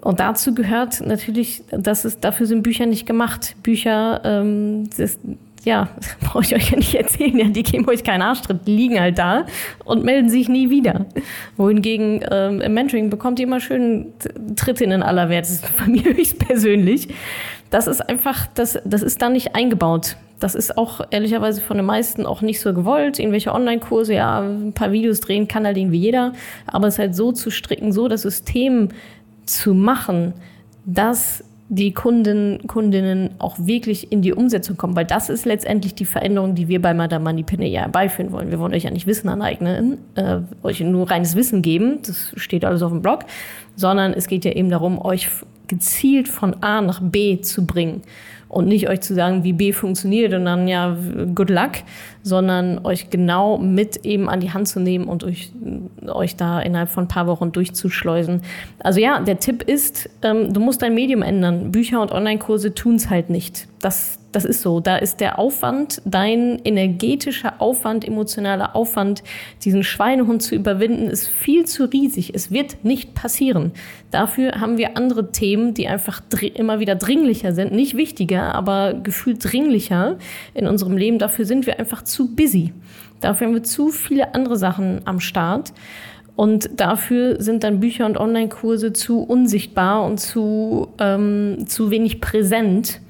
Und 0.00 0.20
dazu 0.20 0.54
gehört 0.54 1.00
natürlich, 1.06 1.62
dass 1.70 2.04
es 2.04 2.20
dafür 2.20 2.46
sind 2.46 2.62
Bücher 2.62 2.84
nicht 2.84 3.06
gemacht. 3.06 3.56
Bücher, 3.62 4.20
ähm, 4.24 4.90
das, 4.96 5.18
ja, 5.64 5.88
brauche 6.20 6.44
ich 6.44 6.54
euch 6.54 6.70
ja 6.70 6.76
nicht 6.76 6.94
erzählen, 6.94 7.36
ja, 7.36 7.48
die 7.48 7.62
geben 7.62 7.88
euch 7.88 8.04
keinen 8.04 8.22
Arschtritt, 8.22 8.66
die 8.66 8.76
liegen 8.76 9.00
halt 9.00 9.18
da 9.18 9.46
und 9.84 10.04
melden 10.04 10.28
sich 10.28 10.48
nie 10.48 10.70
wieder. 10.70 11.06
Wohingegen 11.56 12.24
ähm, 12.30 12.60
im 12.60 12.74
Mentoring 12.74 13.10
bekommt 13.10 13.38
ihr 13.38 13.46
immer 13.46 13.60
schön 13.60 14.12
Tritte 14.56 14.84
in 14.84 14.90
den 14.90 15.02
Allerwertesten, 15.02 15.68
von 15.74 15.92
mir 15.92 16.04
höchstpersönlich. 16.04 17.08
Das 17.70 17.86
ist 17.86 18.00
einfach, 18.08 18.46
das, 18.54 18.78
das 18.84 19.02
ist 19.02 19.20
da 19.20 19.28
nicht 19.28 19.54
eingebaut. 19.56 20.16
Das 20.38 20.54
ist 20.54 20.76
auch 20.76 21.00
ehrlicherweise 21.10 21.60
von 21.60 21.76
den 21.76 21.86
meisten 21.86 22.26
auch 22.26 22.42
nicht 22.42 22.60
so 22.60 22.74
gewollt. 22.74 23.18
Irgendwelche 23.18 23.52
Online-Kurse, 23.52 24.14
ja, 24.14 24.40
ein 24.40 24.72
paar 24.72 24.92
Videos 24.92 25.20
drehen 25.20 25.48
kann 25.48 25.64
halt 25.64 25.76
irgendwie 25.76 25.98
jeder. 25.98 26.34
Aber 26.66 26.86
es 26.86 26.98
halt 26.98 27.16
so 27.16 27.32
zu 27.32 27.50
stricken, 27.50 27.92
so 27.92 28.08
das 28.08 28.22
System 28.22 28.88
zu 29.46 29.74
machen, 29.74 30.34
dass 30.84 31.42
die 31.68 31.92
Kunden, 31.94 32.66
Kundinnen 32.66 33.30
auch 33.38 33.56
wirklich 33.58 34.12
in 34.12 34.20
die 34.20 34.32
Umsetzung 34.32 34.76
kommen, 34.76 34.94
weil 34.96 35.06
das 35.06 35.30
ist 35.30 35.46
letztendlich 35.46 35.94
die 35.94 36.04
Veränderung, 36.04 36.54
die 36.54 36.68
wir 36.68 36.80
bei 36.80 36.92
Madame 36.92 37.24
Moneypenny 37.24 37.68
ja 37.68 37.88
beiführen 37.88 38.32
wollen. 38.32 38.50
Wir 38.50 38.58
wollen 38.58 38.74
euch 38.74 38.84
ja 38.84 38.90
nicht 38.90 39.06
Wissen 39.06 39.28
aneignen, 39.28 39.98
äh, 40.14 40.40
euch 40.62 40.80
nur 40.80 41.10
reines 41.10 41.36
Wissen 41.36 41.62
geben, 41.62 42.00
das 42.06 42.32
steht 42.36 42.64
alles 42.64 42.82
auf 42.82 42.92
dem 42.92 43.00
Blog, 43.00 43.20
sondern 43.76 44.12
es 44.12 44.26
geht 44.26 44.44
ja 44.44 44.52
eben 44.52 44.68
darum, 44.68 44.98
euch 44.98 45.28
gezielt 45.66 46.28
von 46.28 46.62
A 46.62 46.82
nach 46.82 47.00
B 47.00 47.40
zu 47.40 47.64
bringen 47.66 48.02
und 48.48 48.66
nicht 48.66 48.88
euch 48.88 49.00
zu 49.00 49.14
sagen, 49.14 49.44
wie 49.44 49.52
B 49.52 49.72
funktioniert 49.72 50.32
und 50.34 50.44
dann 50.44 50.68
ja, 50.68 50.96
good 51.34 51.50
luck, 51.50 51.72
sondern 52.22 52.84
euch 52.84 53.10
genau 53.10 53.58
mit 53.58 54.04
eben 54.04 54.28
an 54.28 54.40
die 54.40 54.52
Hand 54.52 54.68
zu 54.68 54.80
nehmen 54.80 55.06
und 55.06 55.24
euch, 55.24 55.52
euch 56.06 56.36
da 56.36 56.60
innerhalb 56.60 56.90
von 56.90 57.04
ein 57.04 57.08
paar 57.08 57.26
Wochen 57.26 57.52
durchzuschleusen. 57.52 58.42
Also 58.78 59.00
ja, 59.00 59.20
der 59.20 59.38
Tipp 59.38 59.62
ist, 59.62 60.08
ähm, 60.22 60.52
du 60.52 60.60
musst 60.60 60.82
dein 60.82 60.94
Medium 60.94 61.22
ändern. 61.22 61.72
Bücher 61.72 62.00
und 62.00 62.12
Online-Kurse 62.12 62.74
tun 62.74 62.96
es 62.96 63.10
halt 63.10 63.30
nicht. 63.30 63.66
Das, 63.80 64.18
das 64.34 64.44
ist 64.44 64.62
so. 64.62 64.80
Da 64.80 64.96
ist 64.96 65.20
der 65.20 65.38
Aufwand, 65.38 66.02
dein 66.04 66.58
energetischer 66.64 67.60
Aufwand, 67.60 68.06
emotionaler 68.06 68.74
Aufwand, 68.74 69.22
diesen 69.64 69.82
Schweinehund 69.82 70.42
zu 70.42 70.54
überwinden, 70.54 71.08
ist 71.08 71.28
viel 71.28 71.64
zu 71.66 71.84
riesig. 71.84 72.34
Es 72.34 72.50
wird 72.50 72.84
nicht 72.84 73.14
passieren. 73.14 73.72
Dafür 74.10 74.60
haben 74.60 74.76
wir 74.76 74.96
andere 74.96 75.30
Themen, 75.30 75.74
die 75.74 75.86
einfach 75.86 76.20
immer 76.54 76.80
wieder 76.80 76.96
dringlicher 76.96 77.52
sind. 77.52 77.72
Nicht 77.72 77.96
wichtiger, 77.96 78.54
aber 78.54 78.94
gefühlt 78.94 79.38
dringlicher 79.40 80.18
in 80.54 80.66
unserem 80.66 80.96
Leben. 80.96 81.18
Dafür 81.18 81.44
sind 81.44 81.66
wir 81.66 81.78
einfach 81.78 82.02
zu 82.02 82.34
busy. 82.34 82.72
Dafür 83.20 83.46
haben 83.46 83.54
wir 83.54 83.62
zu 83.62 83.90
viele 83.90 84.34
andere 84.34 84.56
Sachen 84.56 85.00
am 85.04 85.20
Start. 85.20 85.72
Und 86.36 86.80
dafür 86.80 87.40
sind 87.40 87.62
dann 87.62 87.78
Bücher 87.78 88.06
und 88.06 88.18
Online-Kurse 88.18 88.92
zu 88.92 89.20
unsichtbar 89.20 90.04
und 90.04 90.18
zu, 90.18 90.88
ähm, 90.98 91.66
zu 91.66 91.90
wenig 91.92 92.20
präsent 92.20 93.00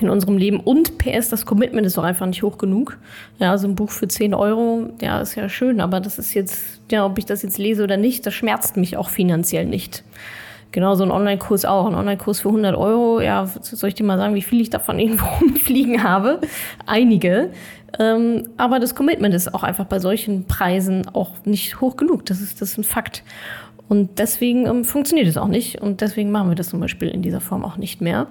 in 0.00 0.10
unserem 0.10 0.38
Leben. 0.38 0.60
Und 0.60 0.98
PS, 0.98 1.28
das 1.28 1.46
Commitment 1.46 1.86
ist 1.86 1.98
auch 1.98 2.04
einfach 2.04 2.26
nicht 2.26 2.42
hoch 2.42 2.58
genug. 2.58 2.98
Ja, 3.38 3.56
so 3.58 3.66
ein 3.66 3.74
Buch 3.74 3.90
für 3.90 4.08
10 4.08 4.34
Euro, 4.34 4.90
ja, 5.00 5.20
ist 5.20 5.34
ja 5.34 5.48
schön, 5.48 5.80
aber 5.80 6.00
das 6.00 6.18
ist 6.18 6.34
jetzt, 6.34 6.80
ja, 6.90 7.04
ob 7.04 7.18
ich 7.18 7.26
das 7.26 7.42
jetzt 7.42 7.58
lese 7.58 7.84
oder 7.84 7.96
nicht, 7.96 8.26
das 8.26 8.34
schmerzt 8.34 8.76
mich 8.76 8.96
auch 8.96 9.10
finanziell 9.10 9.66
nicht. 9.66 10.04
Genau, 10.70 10.94
so 10.94 11.04
ein 11.04 11.10
Online-Kurs 11.10 11.64
auch. 11.64 11.86
Ein 11.86 11.94
Online-Kurs 11.94 12.40
für 12.40 12.48
100 12.48 12.76
Euro, 12.76 13.20
ja, 13.20 13.46
soll 13.46 13.88
ich 13.88 13.94
dir 13.94 14.04
mal 14.04 14.18
sagen, 14.18 14.34
wie 14.34 14.42
viel 14.42 14.60
ich 14.60 14.70
davon 14.70 14.98
irgendwo 14.98 15.26
rumfliegen 15.40 16.02
habe? 16.02 16.40
Einige. 16.86 17.50
Ähm, 17.98 18.48
aber 18.58 18.78
das 18.80 18.94
Commitment 18.94 19.34
ist 19.34 19.54
auch 19.54 19.62
einfach 19.62 19.86
bei 19.86 19.98
solchen 19.98 20.44
Preisen 20.44 21.08
auch 21.14 21.30
nicht 21.44 21.80
hoch 21.80 21.96
genug. 21.96 22.26
Das 22.26 22.40
ist, 22.40 22.60
das 22.60 22.72
ist 22.72 22.78
ein 22.78 22.84
Fakt. 22.84 23.22
Und 23.88 24.18
deswegen 24.18 24.66
ähm, 24.66 24.84
funktioniert 24.84 25.26
es 25.26 25.38
auch 25.38 25.48
nicht. 25.48 25.80
Und 25.80 26.02
deswegen 26.02 26.30
machen 26.30 26.50
wir 26.50 26.54
das 26.54 26.68
zum 26.68 26.80
Beispiel 26.80 27.08
in 27.08 27.22
dieser 27.22 27.40
Form 27.40 27.64
auch 27.64 27.78
nicht 27.78 28.02
mehr. 28.02 28.26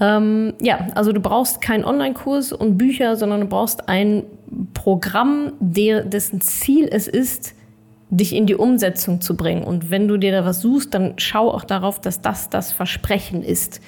Ähm, 0.00 0.54
ja, 0.60 0.88
also 0.94 1.12
du 1.12 1.20
brauchst 1.20 1.60
keinen 1.60 1.84
Online-Kurs 1.84 2.52
und 2.52 2.78
Bücher, 2.78 3.16
sondern 3.16 3.42
du 3.42 3.46
brauchst 3.46 3.88
ein 3.88 4.24
Programm, 4.74 5.52
der, 5.60 6.04
dessen 6.04 6.40
Ziel 6.40 6.88
es 6.90 7.08
ist, 7.08 7.54
dich 8.10 8.34
in 8.34 8.46
die 8.46 8.54
Umsetzung 8.54 9.20
zu 9.20 9.36
bringen. 9.36 9.64
Und 9.64 9.90
wenn 9.90 10.08
du 10.08 10.16
dir 10.16 10.32
da 10.32 10.44
was 10.44 10.60
suchst, 10.60 10.94
dann 10.94 11.14
schau 11.16 11.50
auch 11.50 11.64
darauf, 11.64 12.00
dass 12.00 12.20
das 12.20 12.50
das 12.50 12.72
Versprechen 12.72 13.42
ist. 13.42 13.80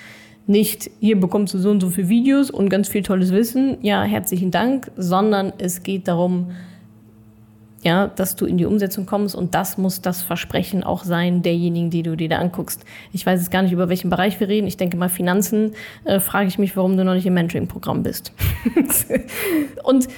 Nicht, 0.49 0.91
hier 1.01 1.19
bekommst 1.19 1.55
du 1.55 1.59
so 1.59 1.71
und 1.71 1.81
so 1.81 1.91
viele 1.91 2.09
Videos 2.09 2.51
und 2.51 2.69
ganz 2.69 2.89
viel 2.89 3.03
tolles 3.03 3.33
Wissen, 3.33 3.79
ja, 3.83 4.03
herzlichen 4.03 4.53
Dank, 4.53 4.91
sondern 4.97 5.53
es 5.59 5.83
geht 5.83 6.07
darum, 6.07 6.53
ja, 7.83 8.09
dass 8.09 8.37
du 8.37 8.47
in 8.47 8.59
die 8.59 8.65
Umsetzung 8.65 9.07
kommst 9.07 9.35
und 9.35 9.55
das 9.55 9.79
muss 9.79 10.01
das 10.01 10.23
Versprechen 10.23 10.83
auch 10.83 11.05
sein 11.05 11.43
derjenigen, 11.43 11.91
die 11.91 12.03
du 12.03 12.17
dir 12.17 12.29
da 12.29 12.39
anguckst. 12.39 12.85
Ich 13.13 13.25
weiß 13.25 13.41
jetzt 13.41 13.51
gar 13.51 13.63
nicht, 13.63 13.73
über 13.73 13.89
welchen 13.89 14.11
Bereich 14.11 14.41
wir 14.41 14.49
reden. 14.49 14.67
Ich 14.67 14.77
denke 14.77 14.97
mal 14.97 15.09
Finanzen, 15.09 15.73
äh, 16.05 16.19
frage 16.19 16.49
ich 16.49 16.59
mich, 16.59 16.77
warum 16.77 16.97
du 16.97 17.05
noch 17.05 17.15
nicht 17.15 17.27
im 17.27 17.35
Mentoring-Programm 17.35 18.03
bist. 18.03 18.33
und 19.85 20.09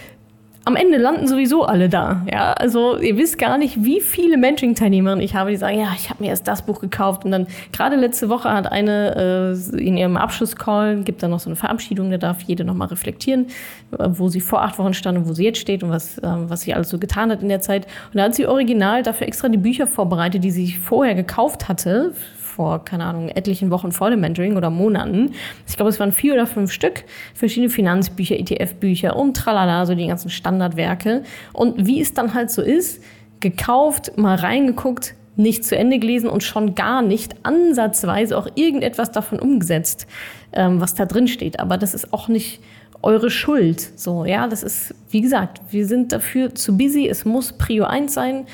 am 0.68 0.76
Ende 0.76 0.98
landen 0.98 1.26
sowieso 1.26 1.64
alle 1.64 1.88
da. 1.88 2.26
Ja, 2.31 2.52
also 2.52 2.98
ihr 2.98 3.16
wisst 3.16 3.38
gar 3.38 3.57
nicht, 3.57 3.83
wie 3.85 4.02
viele 4.02 4.37
Mentoring-Teilnehmerinnen 4.37 5.24
ich 5.24 5.35
habe, 5.35 5.50
die 5.50 5.57
sagen, 5.57 5.81
ja, 5.81 5.94
ich 5.96 6.11
habe 6.11 6.22
mir 6.22 6.28
erst 6.28 6.46
das 6.46 6.61
Buch 6.61 6.78
gekauft 6.81 7.24
und 7.24 7.31
dann 7.31 7.46
gerade 7.72 7.96
letzte 7.96 8.28
Woche 8.28 8.52
hat 8.52 8.70
eine 8.70 9.57
äh, 9.74 9.78
in 9.81 9.96
ihrem 9.96 10.18
Abschlusscall 10.18 11.04
gibt 11.04 11.22
da 11.22 11.28
noch 11.28 11.40
so 11.40 11.48
eine 11.48 11.57
Verabschiedung, 11.57 12.11
da 12.11 12.18
darf 12.18 12.42
jede 12.42 12.64
noch 12.64 12.74
mal 12.74 12.85
reflektieren, 12.85 13.46
wo 13.90 14.28
sie 14.28 14.42
vor 14.42 14.61
acht 14.61 14.78
Wochen 14.78 14.92
stand 14.92 15.16
und 15.16 15.26
wo 15.26 15.33
sie 15.33 15.44
jetzt 15.44 15.59
steht 15.59 15.83
und 15.83 15.88
was 15.88 16.18
äh, 16.18 16.22
was 16.24 16.61
sie 16.61 16.74
alles 16.74 16.90
so 16.90 16.98
getan 16.98 17.31
hat 17.31 17.40
in 17.40 17.48
der 17.48 17.62
Zeit. 17.62 17.87
Und 18.12 18.18
da 18.18 18.24
hat 18.24 18.35
sie 18.35 18.46
original 18.46 19.02
dafür 19.02 19.26
extra 19.26 19.48
die 19.48 19.57
Bücher 19.57 19.87
vorbereitet, 19.87 20.44
die 20.44 20.50
sie 20.50 20.72
vorher 20.72 21.14
gekauft 21.14 21.68
hatte 21.68 22.12
vor, 22.59 22.85
keine 22.85 23.05
Ahnung, 23.05 23.29
etlichen 23.29 23.71
Wochen 23.71 23.92
vor 23.92 24.11
dem 24.11 24.18
Mentoring 24.18 24.57
oder 24.57 24.68
Monaten. 24.68 25.31
Ich 25.68 25.77
glaube, 25.77 25.90
es 25.90 26.01
waren 26.01 26.11
vier 26.11 26.35
oder 26.35 26.44
fünf 26.44 26.73
Stück, 26.73 27.05
verschiedene 27.33 27.71
Finanzbücher, 27.71 28.37
ETF-Bücher 28.37 29.14
und 29.14 29.37
tralala, 29.37 29.87
so 29.87 29.94
die 29.94 30.09
ganzen 30.09 30.29
Standardwerke. 30.29 31.23
Und 31.53 31.87
wie 31.87 32.01
es 32.01 32.14
dann 32.14 32.35
halt 32.35 32.51
so 32.51 32.61
ist, 32.61 33.01
gekauft, 33.38 34.18
mal 34.18 34.35
reingeguckt, 34.35 35.14
nicht 35.37 35.64
zu 35.64 35.77
Ende 35.77 36.01
gelesen 36.01 36.29
und 36.29 36.42
schon 36.42 36.75
gar 36.75 37.01
nicht 37.01 37.37
ansatzweise 37.44 38.37
auch 38.37 38.49
irgendetwas 38.57 39.12
davon 39.12 39.38
umgesetzt, 39.38 40.09
ähm, 40.53 40.81
was 40.81 40.94
da 40.94 41.07
drin 41.07 41.29
steht. 41.29 41.61
Aber 41.61 41.79
das 41.79 41.94
ist 41.94 42.12
auch 42.12 42.27
nicht 42.27 42.61
eure 43.03 43.31
Schuld. 43.31 43.81
So, 43.94 44.25
ja, 44.25 44.49
das 44.49 44.64
ist, 44.64 44.97
wie 45.11 45.21
gesagt, 45.21 45.61
wir 45.71 45.87
sind 45.87 46.11
dafür 46.11 46.57
zu 46.57 46.77
busy. 46.77 47.09
Es 47.09 47.25
muss 47.25 47.53
Prio 47.53 47.85
1 47.85 48.12
sein. 48.12 48.47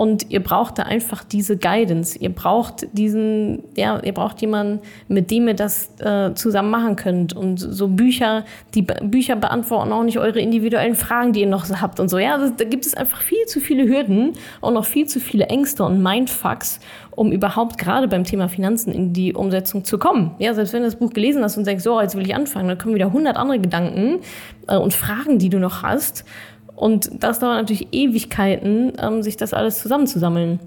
Und 0.00 0.30
ihr 0.30 0.42
braucht 0.42 0.78
da 0.78 0.84
einfach 0.84 1.22
diese 1.24 1.58
Guidance. 1.58 2.18
Ihr 2.18 2.30
braucht 2.30 2.86
diesen, 2.96 3.64
ja, 3.76 4.00
ihr 4.02 4.14
braucht 4.14 4.40
jemanden, 4.40 4.80
mit 5.08 5.30
dem 5.30 5.46
ihr 5.46 5.52
das 5.52 5.90
äh, 6.00 6.32
zusammen 6.32 6.70
machen 6.70 6.96
könnt. 6.96 7.36
Und 7.36 7.58
so 7.58 7.86
Bücher, 7.86 8.46
die 8.74 8.80
Bücher 8.80 9.36
beantworten 9.36 9.92
auch 9.92 10.02
nicht 10.02 10.18
eure 10.18 10.40
individuellen 10.40 10.94
Fragen, 10.94 11.34
die 11.34 11.40
ihr 11.40 11.46
noch 11.46 11.68
habt 11.82 12.00
und 12.00 12.08
so. 12.08 12.16
Ja, 12.16 12.38
das, 12.38 12.56
da 12.56 12.64
gibt 12.64 12.86
es 12.86 12.94
einfach 12.94 13.20
viel 13.20 13.44
zu 13.44 13.60
viele 13.60 13.86
Hürden 13.86 14.32
und 14.62 14.72
noch 14.72 14.86
viel 14.86 15.06
zu 15.06 15.20
viele 15.20 15.48
Ängste 15.48 15.84
und 15.84 16.02
Mindfucks, 16.02 16.80
um 17.10 17.30
überhaupt 17.30 17.76
gerade 17.76 18.08
beim 18.08 18.24
Thema 18.24 18.48
Finanzen 18.48 18.94
in 18.94 19.12
die 19.12 19.34
Umsetzung 19.34 19.84
zu 19.84 19.98
kommen. 19.98 20.30
Ja, 20.38 20.54
selbst 20.54 20.72
wenn 20.72 20.80
du 20.80 20.86
das 20.86 20.96
Buch 20.96 21.12
gelesen 21.12 21.42
hast 21.42 21.58
und 21.58 21.66
denkst, 21.66 21.84
so, 21.84 22.00
jetzt 22.00 22.16
will 22.16 22.24
ich 22.24 22.34
anfangen, 22.34 22.68
dann 22.68 22.78
kommen 22.78 22.94
wieder 22.94 23.12
hundert 23.12 23.36
andere 23.36 23.58
Gedanken 23.58 24.20
äh, 24.66 24.78
und 24.78 24.94
Fragen, 24.94 25.38
die 25.38 25.50
du 25.50 25.58
noch 25.58 25.82
hast. 25.82 26.24
Und 26.80 27.10
das 27.22 27.38
dauert 27.40 27.56
natürlich 27.56 27.88
Ewigkeiten, 27.92 28.94
ähm, 28.98 29.22
sich 29.22 29.36
das 29.36 29.52
alles 29.52 29.82
zusammenzusammeln. 29.82 30.60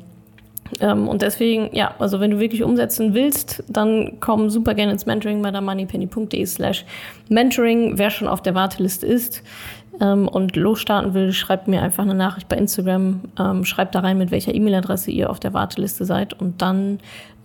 Ähm, 0.79 1.07
und 1.07 1.23
deswegen, 1.23 1.75
ja, 1.75 1.95
also 1.97 2.19
wenn 2.19 2.29
du 2.29 2.39
wirklich 2.39 2.61
umsetzen 2.61 3.15
willst, 3.15 3.63
dann 3.67 4.17
komm 4.19 4.51
super 4.51 4.75
gerne 4.75 4.91
ins 4.91 5.07
Mentoring 5.07 5.41
bei 5.41 5.49
der 5.49 5.61
moneypenny.de 5.61 6.45
slash 6.45 6.85
Mentoring. 7.29 7.97
Wer 7.97 8.11
schon 8.11 8.27
auf 8.27 8.43
der 8.43 8.53
Warteliste 8.53 9.07
ist 9.07 9.41
ähm, 10.01 10.27
und 10.27 10.55
losstarten 10.55 11.15
will, 11.15 11.33
schreibt 11.33 11.67
mir 11.67 11.81
einfach 11.81 12.03
eine 12.03 12.13
Nachricht 12.13 12.47
bei 12.47 12.57
Instagram, 12.57 13.21
ähm, 13.39 13.65
schreibt 13.65 13.95
da 13.95 14.01
rein, 14.01 14.19
mit 14.19 14.29
welcher 14.29 14.53
E-Mail-Adresse 14.53 15.09
ihr 15.09 15.31
auf 15.31 15.39
der 15.39 15.55
Warteliste 15.55 16.05
seid 16.05 16.39
und 16.39 16.61
dann 16.61 16.99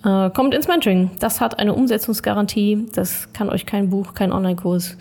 äh, 0.04 0.28
kommt 0.28 0.54
ins 0.54 0.68
Mentoring. 0.68 1.10
Das 1.20 1.40
hat 1.40 1.58
eine 1.58 1.72
Umsetzungsgarantie. 1.72 2.84
Das 2.94 3.32
kann 3.32 3.48
euch 3.48 3.64
kein 3.64 3.88
Buch, 3.88 4.12
kein 4.12 4.30
Online-Kurs 4.30 4.98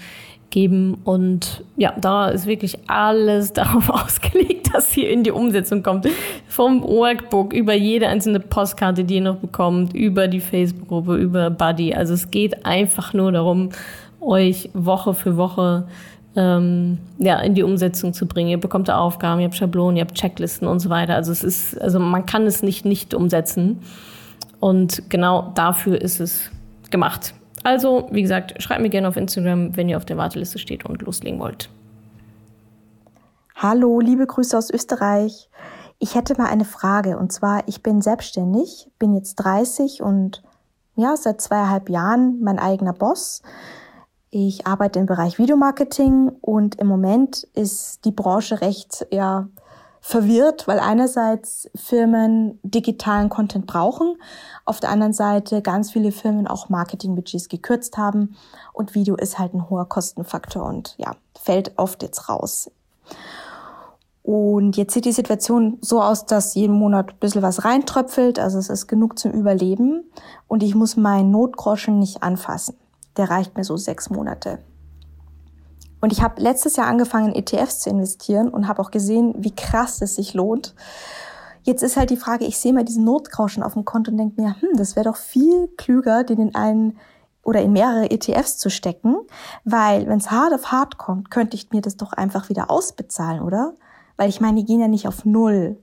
geben. 0.50 0.98
Und 1.04 1.64
ja, 1.76 1.94
da 2.00 2.30
ist 2.30 2.46
wirklich 2.46 2.78
alles 2.88 3.54
darauf 3.54 3.90
ausgelegt, 3.90 4.74
dass 4.74 4.96
ihr 4.98 5.10
in 5.10 5.24
die 5.24 5.32
Umsetzung 5.32 5.84
kommt. 5.84 6.08
Vom 6.48 6.82
Workbook 6.84 7.54
über 7.54 7.74
jede 7.74 8.08
einzelne 8.08 8.40
Postkarte, 8.40 9.04
die 9.04 9.16
ihr 9.16 9.22
noch 9.22 9.38
bekommt, 9.38 9.94
über 9.94 10.28
die 10.28 10.40
Facebook-Gruppe, 10.40 11.16
über 11.16 11.50
Buddy. 11.50 11.94
Also 11.94 12.14
es 12.14 12.32
geht 12.32 12.66
einfach 12.66 13.14
nur 13.14 13.32
darum, 13.32 13.70
euch 14.20 14.70
Woche 14.74 15.14
für 15.14 15.38
Woche 15.38 15.88
ähm, 16.36 17.00
ja, 17.18 17.40
in 17.40 17.56
die 17.56 17.64
Umsetzung 17.64 18.14
zu 18.14 18.28
bringen. 18.28 18.50
Ihr 18.50 18.60
bekommt 18.60 18.88
da 18.88 19.00
Aufgaben, 19.00 19.42
ihr 19.42 19.46
habt 19.46 19.56
Schablonen, 19.56 19.98
ihr 19.98 20.02
habt 20.02 20.16
Checklisten 20.16 20.68
und 20.68 20.80
so 20.80 20.90
weiter. 20.90 21.16
Also 21.16 21.32
es 21.32 21.44
ist, 21.44 21.82
also 21.82 22.00
man 22.00 22.26
kann 22.26 22.46
es 22.46 22.64
nicht 22.64 22.86
nicht 22.86 23.14
umsetzen. 23.14 23.80
Und 24.60 25.10
genau 25.10 25.52
dafür 25.56 26.02
ist 26.02 26.20
es 26.20 26.50
gemacht. 26.90 27.34
Also, 27.68 28.08
wie 28.12 28.22
gesagt, 28.22 28.64
schreibt 28.64 28.82
mir 28.82 28.90
gerne 28.90 29.10
auf 29.10 29.18
Instagram, 29.18 29.76
wenn 29.76 29.90
ihr 29.90 29.98
auf 29.98 30.06
der 30.06 30.16
Warteliste 30.16 30.58
steht 30.58 30.86
und 30.86 31.02
loslegen 31.02 31.38
wollt. 31.38 31.70
Hallo, 33.56 34.00
liebe 34.00 34.26
Grüße 34.26 34.58
aus 34.58 34.70
Österreich. 34.70 35.50
Ich 36.00 36.16
hätte 36.16 36.38
mal 36.38 36.48
eine 36.48 36.64
Frage 36.64 37.18
und 37.18 37.34
zwar, 37.34 37.68
ich 37.68 37.84
bin 37.84 38.02
selbstständig, 38.02 38.90
bin 39.00 39.16
jetzt 39.16 39.36
30 39.36 40.02
und 40.02 40.44
ja, 40.96 41.18
seit 41.18 41.42
zweieinhalb 41.42 41.90
Jahren 41.90 42.40
mein 42.40 42.58
eigener 42.58 42.94
Boss. 42.94 43.42
Ich 44.30 44.66
arbeite 44.66 45.00
im 45.00 45.06
Bereich 45.06 45.38
Videomarketing 45.38 46.30
und 46.40 46.76
im 46.76 46.88
Moment 46.88 47.44
ist 47.54 48.06
die 48.06 48.14
Branche 48.14 48.62
recht, 48.62 49.06
ja, 49.12 49.50
verwirrt, 50.08 50.70
weil 50.70 50.80
einerseits 50.80 51.70
Firmen 51.76 52.60
digitalen 52.64 53.28
Content 53.28 53.68
brauchen, 53.68 54.16
auf 54.64 54.80
der 54.80 54.90
anderen 54.90 55.12
Seite 55.12 55.62
ganz 55.62 55.92
viele 55.92 56.14
Firmen 56.14 56.48
auch 56.48 56.70
Marketingbudgets 56.70 57.50
gekürzt 57.50 57.98
haben 57.98 58.38
und 58.72 58.96
Video 58.96 59.18
ist 59.18 59.38
halt 59.38 59.54
ein 59.54 59.70
hoher 59.70 59.90
Kostenfaktor 59.90 60.64
und 60.64 60.96
ja, 60.98 61.12
fällt 61.38 61.78
oft 61.78 62.04
jetzt 62.04 62.30
raus. 62.30 62.72
Und 64.24 64.78
jetzt 64.78 64.94
sieht 64.94 65.04
die 65.04 65.12
Situation 65.12 65.78
so 65.82 66.02
aus, 66.02 66.26
dass 66.26 66.56
jeden 66.56 66.76
Monat 66.76 67.10
ein 67.10 67.20
bisschen 67.20 67.42
was 67.42 67.66
reintröpfelt, 67.66 68.40
also 68.40 68.60
es 68.60 68.70
ist 68.70 68.88
genug 68.88 69.20
zum 69.20 69.34
Überleben 69.34 70.06
und 70.48 70.64
ich 70.64 70.74
muss 70.74 70.96
meinen 70.96 71.32
Notgroschen 71.32 72.00
nicht 72.00 72.24
anfassen. 72.24 72.78
Der 73.18 73.30
reicht 73.30 73.58
mir 73.58 73.66
so 73.66 73.76
sechs 73.76 74.10
Monate. 74.10 74.60
Und 76.00 76.14
ich 76.14 76.22
habe 76.22 76.42
letztes 76.42 76.76
Jahr 76.76 76.88
angefangen, 76.88 77.34
in 77.34 77.36
ETFs 77.36 77.80
zu 77.80 77.90
investieren 77.90 78.50
und 78.50 78.68
habe 78.68 78.82
auch 78.82 78.92
gesehen, 78.92 79.34
wie 79.38 79.56
krass 79.56 80.02
es 80.02 80.16
sich 80.16 80.34
lohnt. 80.34 80.76
Jetzt 81.64 81.84
ist 81.84 81.98
halt 81.98 82.10
die 82.10 82.18
Frage, 82.18 82.46
ich 82.46 82.58
sehe 82.60 82.72
mal 82.74 82.86
diesen 82.86 83.04
Notgrauschen 83.04 83.64
auf 83.64 83.74
dem 83.74 83.84
Konto 83.84 84.12
und 84.12 84.18
denke 84.18 84.42
mir, 84.42 84.56
hm, 84.62 84.78
das 84.78 84.96
wäre 84.96 85.06
doch 85.06 85.18
viel 85.18 85.68
klüger, 85.76 86.24
den 86.24 86.40
in 86.40 86.56
einen 86.56 86.98
oder 87.44 87.62
in 87.62 87.72
mehrere 87.72 88.12
ETFs 88.12 88.58
zu 88.58 88.70
stecken, 88.70 89.16
weil 89.64 90.08
wenn 90.08 90.18
es 90.18 90.32
hart 90.32 90.54
auf 90.54 90.72
hart 90.72 90.98
kommt, 90.98 91.32
könnte 91.32 91.56
ich 91.56 91.72
mir 91.72 91.82
das 91.82 91.96
doch 91.96 92.12
einfach 92.12 92.50
wieder 92.50 92.70
ausbezahlen, 92.70 93.42
oder? 93.42 93.74
Weil 94.18 94.30
ich 94.30 94.42
meine, 94.42 94.58
die 94.58 94.66
gehen 94.66 94.82
ja 94.82 94.90
nicht 94.90 95.08
auf 95.08 95.24
Null. 95.24 95.82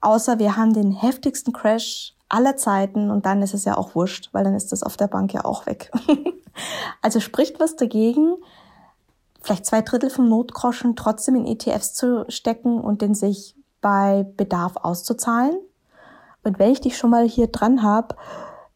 Außer 0.00 0.38
wir 0.38 0.56
haben 0.56 0.72
den 0.72 0.92
heftigsten 0.92 1.52
Crash 1.52 2.14
aller 2.30 2.56
Zeiten 2.56 3.10
und 3.10 3.26
dann 3.26 3.42
ist 3.42 3.54
es 3.54 3.64
ja 3.64 3.76
auch 3.76 3.94
wurscht, 3.94 4.30
weil 4.32 4.44
dann 4.44 4.54
ist 4.54 4.72
das 4.72 4.82
auf 4.82 4.96
der 4.96 5.08
Bank 5.08 5.32
ja 5.34 5.44
auch 5.44 5.66
weg. 5.66 5.90
also 7.02 7.20
spricht 7.20 7.60
was 7.60 7.76
dagegen, 7.76 8.36
vielleicht 9.44 9.66
zwei 9.66 9.82
Drittel 9.82 10.08
vom 10.08 10.28
Notgroschen 10.28 10.96
trotzdem 10.96 11.36
in 11.36 11.46
ETFs 11.46 11.92
zu 11.92 12.24
stecken 12.28 12.80
und 12.80 13.02
den 13.02 13.14
sich 13.14 13.54
bei 13.82 14.26
Bedarf 14.38 14.76
auszuzahlen. 14.76 15.58
Und 16.42 16.58
wenn 16.58 16.72
ich 16.72 16.80
dich 16.80 16.96
schon 16.96 17.10
mal 17.10 17.28
hier 17.28 17.48
dran 17.48 17.82
habe, 17.82 18.16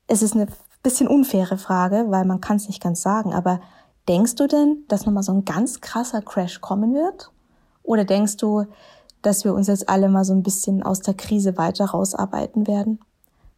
es 0.06 0.20
ist 0.20 0.34
eine 0.34 0.46
bisschen 0.82 1.08
unfaire 1.08 1.56
Frage, 1.56 2.06
weil 2.08 2.26
man 2.26 2.42
kann 2.42 2.56
es 2.56 2.68
nicht 2.68 2.82
ganz 2.82 3.00
sagen, 3.00 3.32
aber 3.32 3.60
denkst 4.08 4.34
du 4.34 4.46
denn, 4.46 4.84
dass 4.88 5.06
nochmal 5.06 5.22
so 5.22 5.32
ein 5.32 5.46
ganz 5.46 5.80
krasser 5.80 6.20
Crash 6.20 6.60
kommen 6.60 6.94
wird? 6.94 7.30
Oder 7.82 8.04
denkst 8.04 8.36
du, 8.36 8.66
dass 9.22 9.44
wir 9.44 9.54
uns 9.54 9.68
jetzt 9.68 9.88
alle 9.88 10.10
mal 10.10 10.24
so 10.24 10.34
ein 10.34 10.42
bisschen 10.42 10.82
aus 10.82 11.00
der 11.00 11.14
Krise 11.14 11.56
weiter 11.56 11.86
rausarbeiten 11.86 12.66
werden? 12.66 13.00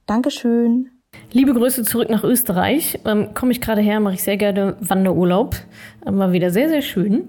Dankeschön. 0.06 0.99
Liebe 1.32 1.54
Grüße 1.54 1.84
zurück 1.84 2.10
nach 2.10 2.24
Österreich. 2.24 2.98
Ähm, 3.04 3.34
Komme 3.34 3.52
ich 3.52 3.60
gerade 3.60 3.80
her, 3.80 4.00
mache 4.00 4.14
ich 4.14 4.22
sehr 4.24 4.36
gerne 4.36 4.74
Wanderurlaub. 4.80 5.54
Ähm, 6.04 6.18
war 6.18 6.32
wieder 6.32 6.50
sehr, 6.50 6.68
sehr 6.68 6.82
schön. 6.82 7.28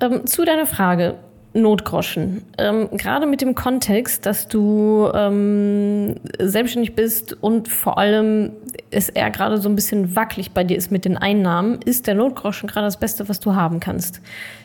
Ähm, 0.00 0.26
zu 0.26 0.44
deiner 0.44 0.66
Frage. 0.66 1.14
Notgroschen. 1.52 2.42
Ähm, 2.58 2.90
gerade 2.92 3.26
mit 3.26 3.40
dem 3.40 3.56
Kontext, 3.56 4.24
dass 4.24 4.46
du 4.46 5.10
ähm, 5.12 6.14
selbstständig 6.38 6.94
bist 6.94 7.32
und 7.42 7.66
vor 7.66 7.98
allem 7.98 8.52
es 8.92 9.08
eher 9.08 9.30
gerade 9.30 9.58
so 9.58 9.68
ein 9.68 9.74
bisschen 9.74 10.14
wackelig 10.14 10.52
bei 10.52 10.62
dir 10.62 10.76
ist 10.76 10.92
mit 10.92 11.04
den 11.04 11.16
Einnahmen, 11.16 11.80
ist 11.82 12.06
der 12.06 12.14
Notgroschen 12.14 12.68
gerade 12.68 12.86
das 12.86 13.00
Beste, 13.00 13.28
was 13.28 13.40
du 13.40 13.56
haben 13.56 13.80
kannst. 13.80 14.20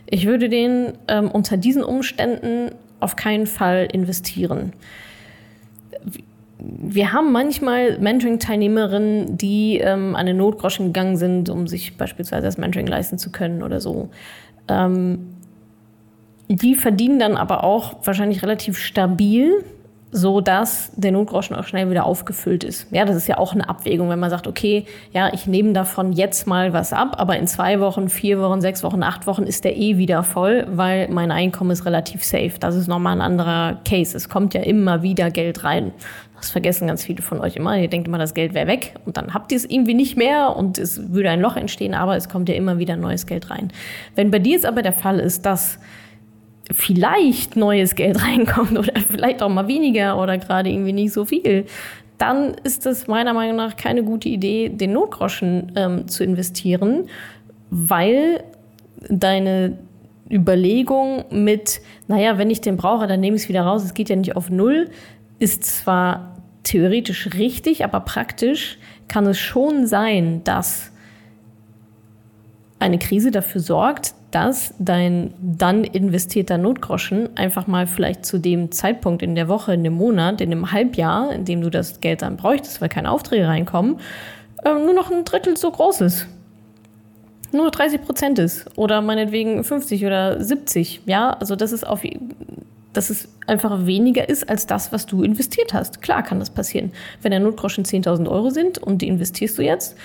Ich 0.05 0.27
würde 0.27 0.47
den 0.47 0.93
ähm, 1.07 1.31
unter 1.31 1.57
diesen 1.57 1.83
Umständen 1.83 2.69
auf 2.99 3.15
keinen 3.15 3.47
Fall 3.47 3.87
investieren 3.91 4.71
wir 6.77 7.13
haben 7.13 7.31
manchmal 7.31 7.99
Mentoring-Teilnehmerinnen, 7.99 9.37
die 9.37 9.77
ähm, 9.77 10.15
an 10.15 10.25
den 10.25 10.37
Notgroschen 10.37 10.87
gegangen 10.87 11.17
sind, 11.17 11.49
um 11.49 11.67
sich 11.67 11.97
beispielsweise 11.97 12.43
das 12.43 12.57
Mentoring 12.57 12.87
leisten 12.87 13.17
zu 13.17 13.31
können 13.31 13.63
oder 13.63 13.79
so. 13.79 14.09
Ähm, 14.67 15.35
die 16.47 16.75
verdienen 16.75 17.19
dann 17.19 17.37
aber 17.37 17.63
auch 17.63 17.95
wahrscheinlich 18.03 18.43
relativ 18.43 18.77
stabil, 18.77 19.63
so 20.11 20.39
dass 20.39 20.91
der 20.95 21.11
Notgroschen 21.11 21.55
auch 21.57 21.65
schnell 21.65 21.89
wieder 21.89 22.05
aufgefüllt 22.05 22.63
ist. 22.63 22.87
Ja, 22.91 23.03
das 23.03 23.17
ist 23.17 23.27
ja 23.27 23.37
auch 23.37 23.53
eine 23.53 23.67
Abwägung, 23.67 24.09
wenn 24.09 24.19
man 24.19 24.29
sagt, 24.29 24.47
okay, 24.47 24.85
ja, 25.11 25.33
ich 25.33 25.45
nehme 25.45 25.73
davon 25.73 26.13
jetzt 26.13 26.47
mal 26.47 26.71
was 26.71 26.93
ab, 26.93 27.15
aber 27.17 27.37
in 27.37 27.47
zwei 27.47 27.81
Wochen, 27.81 28.07
vier 28.07 28.39
Wochen, 28.39 28.61
sechs 28.61 28.81
Wochen, 28.81 29.03
acht 29.03 29.27
Wochen 29.27 29.43
ist 29.43 29.65
der 29.65 29.75
eh 29.75 29.97
wieder 29.97 30.23
voll, 30.23 30.67
weil 30.69 31.09
mein 31.09 31.31
Einkommen 31.31 31.71
ist 31.71 31.85
relativ 31.85 32.23
safe. 32.23 32.53
Das 32.59 32.75
ist 32.75 32.87
nochmal 32.87 33.17
ein 33.17 33.21
anderer 33.21 33.81
Case. 33.83 34.15
Es 34.15 34.29
kommt 34.29 34.53
ja 34.53 34.61
immer 34.61 35.01
wieder 35.01 35.31
Geld 35.31 35.65
rein. 35.65 35.91
Das 36.45 36.51
vergessen 36.51 36.85
ganz 36.85 37.03
viele 37.03 37.23
von 37.23 37.39
euch 37.39 37.55
immer. 37.55 37.75
Ihr 37.75 37.87
denkt 37.87 38.07
immer, 38.07 38.19
das 38.19 38.35
Geld 38.35 38.53
wäre 38.53 38.67
weg 38.67 38.93
und 39.03 39.17
dann 39.17 39.33
habt 39.33 39.51
ihr 39.51 39.55
es 39.55 39.65
irgendwie 39.65 39.95
nicht 39.95 40.15
mehr 40.15 40.55
und 40.55 40.77
es 40.77 41.11
würde 41.11 41.31
ein 41.31 41.41
Loch 41.41 41.55
entstehen, 41.55 41.95
aber 41.95 42.15
es 42.15 42.29
kommt 42.29 42.49
ja 42.49 42.53
immer 42.53 42.77
wieder 42.77 42.95
neues 42.97 43.25
Geld 43.25 43.49
rein. 43.49 43.69
Wenn 44.13 44.29
bei 44.29 44.37
dir 44.37 44.51
jetzt 44.51 44.67
aber 44.67 44.83
der 44.83 44.93
Fall 44.93 45.19
ist, 45.19 45.47
dass 45.47 45.79
vielleicht 46.71 47.55
neues 47.55 47.95
Geld 47.95 48.21
reinkommt 48.23 48.77
oder 48.77 48.93
vielleicht 49.09 49.41
auch 49.41 49.49
mal 49.49 49.67
weniger 49.67 50.21
oder 50.21 50.37
gerade 50.37 50.69
irgendwie 50.69 50.93
nicht 50.93 51.13
so 51.13 51.25
viel, 51.25 51.65
dann 52.19 52.53
ist 52.63 52.85
es 52.85 53.07
meiner 53.07 53.33
Meinung 53.33 53.55
nach 53.55 53.75
keine 53.75 54.03
gute 54.03 54.29
Idee, 54.29 54.69
den 54.69 54.93
Notgroschen 54.93 55.71
ähm, 55.75 56.07
zu 56.07 56.23
investieren, 56.23 57.07
weil 57.71 58.43
deine 59.09 59.79
Überlegung 60.29 61.25
mit, 61.31 61.81
naja, 62.07 62.37
wenn 62.37 62.51
ich 62.51 62.61
den 62.61 62.77
brauche, 62.77 63.07
dann 63.07 63.19
nehme 63.19 63.35
ich 63.35 63.43
es 63.43 63.49
wieder 63.49 63.63
raus, 63.63 63.83
es 63.83 63.95
geht 63.95 64.09
ja 64.09 64.15
nicht 64.15 64.35
auf 64.35 64.51
Null, 64.51 64.91
ist 65.39 65.63
zwar 65.63 66.34
theoretisch 66.65 67.29
richtig, 67.35 67.85
aber 67.85 68.01
praktisch 68.01 68.77
kann 69.07 69.25
es 69.25 69.39
schon 69.39 69.87
sein, 69.87 70.43
dass 70.43 70.91
eine 72.79 72.99
Krise 72.99 73.31
dafür 73.31 73.61
sorgt, 73.61 74.13
dass 74.31 74.73
dein 74.79 75.33
dann 75.39 75.85
investierter 75.85 76.57
Notgroschen 76.57 77.29
einfach 77.37 77.67
mal 77.67 77.87
vielleicht 77.87 78.25
zu 78.25 78.37
dem 78.37 78.71
Zeitpunkt 78.71 79.23
in 79.23 79.35
der 79.35 79.47
Woche, 79.47 79.73
in 79.73 79.83
dem 79.83 79.93
Monat, 79.93 80.41
in 80.41 80.49
dem 80.49 80.73
Halbjahr, 80.73 81.31
in 81.31 81.45
dem 81.45 81.61
du 81.61 81.69
das 81.69 82.01
Geld 82.01 82.21
dann 82.21 82.35
bräuchtest, 82.35 82.81
weil 82.81 82.89
keine 82.89 83.11
Aufträge 83.11 83.47
reinkommen, 83.47 83.97
nur 84.63 84.93
noch 84.93 85.09
ein 85.09 85.23
Drittel 85.23 85.55
so 85.55 85.71
groß 85.71 86.01
ist. 86.01 86.27
Nur 87.53 87.71
30 87.71 88.01
Prozent 88.01 88.39
ist. 88.39 88.65
Oder 88.75 89.01
meinetwegen 89.01 89.63
50 89.63 90.05
oder 90.05 90.43
70. 90.43 91.03
Ja, 91.05 91.29
also 91.29 91.55
das 91.55 91.71
ist 91.71 91.87
auf 91.87 92.03
dass 92.95 93.09
es 93.09 93.27
einfach 93.47 93.85
weniger 93.85 94.27
ist 94.27 94.49
als 94.49 94.65
das, 94.67 94.91
was 94.91 95.05
du 95.05 95.23
investiert 95.23 95.73
hast. 95.73 96.01
Klar 96.01 96.23
kann 96.23 96.39
das 96.39 96.49
passieren. 96.49 96.91
Wenn 97.21 97.31
der 97.31 97.39
Notgroschen 97.39 97.85
10.000 97.85 98.29
Euro 98.29 98.49
sind 98.49 98.77
und 98.77 99.01
die 99.01 99.07
investierst 99.07 99.57
du 99.57 99.63
jetzt 99.63 99.97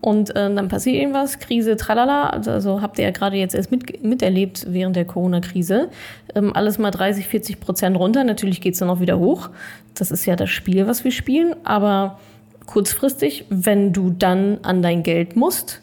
und 0.00 0.30
äh, 0.30 0.52
dann 0.52 0.68
passiert 0.68 0.96
irgendwas, 0.96 1.38
Krise, 1.38 1.76
tralala, 1.76 2.30
also, 2.30 2.82
habt 2.82 2.98
ihr 2.98 3.04
ja 3.04 3.12
gerade 3.12 3.36
jetzt 3.36 3.54
erst 3.54 3.70
mit, 3.70 4.02
miterlebt 4.02 4.66
während 4.68 4.96
der 4.96 5.04
Corona-Krise, 5.04 5.90
ähm, 6.34 6.52
alles 6.54 6.78
mal 6.78 6.90
30, 6.90 7.28
40 7.28 7.60
Prozent 7.60 7.96
runter. 7.96 8.24
Natürlich 8.24 8.60
geht 8.60 8.74
es 8.74 8.80
dann 8.80 8.90
auch 8.90 8.98
wieder 8.98 9.20
hoch. 9.20 9.50
Das 9.94 10.10
ist 10.10 10.26
ja 10.26 10.34
das 10.34 10.50
Spiel, 10.50 10.88
was 10.88 11.04
wir 11.04 11.12
spielen. 11.12 11.54
Aber 11.62 12.18
kurzfristig, 12.66 13.44
wenn 13.48 13.92
du 13.92 14.10
dann 14.10 14.58
an 14.62 14.82
dein 14.82 15.04
Geld 15.04 15.36
musst 15.36 15.80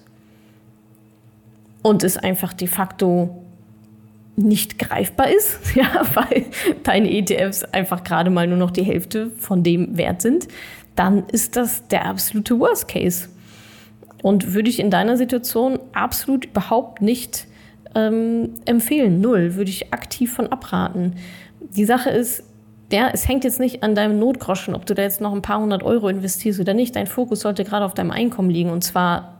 und 1.81 2.03
es 2.03 2.17
einfach 2.17 2.51
de 2.53 2.67
facto 2.67 3.38
nicht 4.39 4.79
greifbar 4.79 5.29
ist, 5.29 5.59
ja, 5.75 6.01
weil 6.13 6.45
deine 6.83 7.11
ETFs 7.11 7.63
einfach 7.65 8.03
gerade 8.03 8.29
mal 8.29 8.47
nur 8.47 8.57
noch 8.57 8.71
die 8.71 8.83
Hälfte 8.83 9.31
von 9.37 9.63
dem 9.63 9.97
wert 9.97 10.21
sind, 10.21 10.47
dann 10.95 11.27
ist 11.27 11.55
das 11.55 11.87
der 11.87 12.05
absolute 12.05 12.59
Worst 12.59 12.87
Case. 12.87 13.29
Und 14.21 14.53
würde 14.53 14.69
ich 14.69 14.79
in 14.79 14.89
deiner 14.89 15.15
Situation 15.15 15.79
absolut 15.93 16.45
überhaupt 16.45 17.01
nicht 17.01 17.47
ähm, 17.95 18.55
empfehlen. 18.65 19.21
Null, 19.21 19.55
würde 19.55 19.69
ich 19.69 19.93
aktiv 19.93 20.33
von 20.33 20.47
abraten. 20.47 21.15
Die 21.61 21.85
Sache 21.85 22.09
ist, 22.09 22.43
ja, 22.91 23.09
es 23.13 23.27
hängt 23.27 23.45
jetzt 23.45 23.59
nicht 23.59 23.83
an 23.83 23.95
deinem 23.95 24.19
Notgroschen, 24.19 24.75
ob 24.75 24.85
du 24.85 24.93
da 24.93 25.03
jetzt 25.03 25.21
noch 25.21 25.33
ein 25.33 25.41
paar 25.41 25.61
hundert 25.61 25.83
Euro 25.83 26.09
investierst 26.09 26.59
oder 26.59 26.73
nicht. 26.73 26.95
Dein 26.95 27.07
Fokus 27.07 27.41
sollte 27.41 27.63
gerade 27.63 27.85
auf 27.85 27.93
deinem 27.93 28.11
Einkommen 28.11 28.49
liegen 28.49 28.71
und 28.71 28.83
zwar 28.83 29.38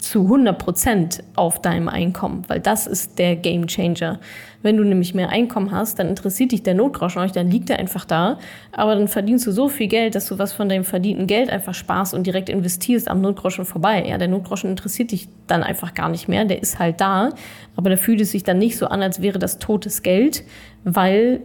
zu 0.00 0.22
100 0.22 0.58
Prozent 0.58 1.22
auf 1.36 1.60
deinem 1.60 1.88
Einkommen, 1.88 2.44
weil 2.48 2.60
das 2.60 2.86
ist 2.86 3.18
der 3.18 3.36
Game 3.36 3.66
Changer. 3.66 4.18
Wenn 4.62 4.76
du 4.76 4.84
nämlich 4.84 5.14
mehr 5.14 5.30
Einkommen 5.30 5.70
hast, 5.70 5.98
dann 5.98 6.08
interessiert 6.08 6.52
dich 6.52 6.62
der 6.62 6.74
Notgroschen 6.74 7.22
euch, 7.22 7.32
dann 7.32 7.50
liegt 7.50 7.70
er 7.70 7.78
einfach 7.78 8.04
da, 8.04 8.38
aber 8.72 8.94
dann 8.94 9.08
verdienst 9.08 9.46
du 9.46 9.52
so 9.52 9.68
viel 9.68 9.88
Geld, 9.88 10.14
dass 10.14 10.26
du 10.26 10.38
was 10.38 10.52
von 10.52 10.68
deinem 10.68 10.84
verdienten 10.84 11.26
Geld 11.26 11.50
einfach 11.50 11.74
sparst 11.74 12.14
und 12.14 12.26
direkt 12.26 12.48
investierst 12.48 13.08
am 13.08 13.20
Notgroschen 13.20 13.64
vorbei. 13.64 14.04
Ja, 14.06 14.18
der 14.18 14.28
Notgroschen 14.28 14.70
interessiert 14.70 15.12
dich 15.12 15.28
dann 15.46 15.62
einfach 15.62 15.94
gar 15.94 16.08
nicht 16.08 16.28
mehr, 16.28 16.44
der 16.44 16.62
ist 16.62 16.78
halt 16.78 17.00
da, 17.00 17.30
aber 17.76 17.90
da 17.90 17.96
fühlt 17.96 18.20
es 18.20 18.32
sich 18.32 18.42
dann 18.42 18.58
nicht 18.58 18.76
so 18.76 18.86
an, 18.86 19.02
als 19.02 19.22
wäre 19.22 19.38
das 19.38 19.58
totes 19.58 20.02
Geld, 20.02 20.44
weil 20.84 21.40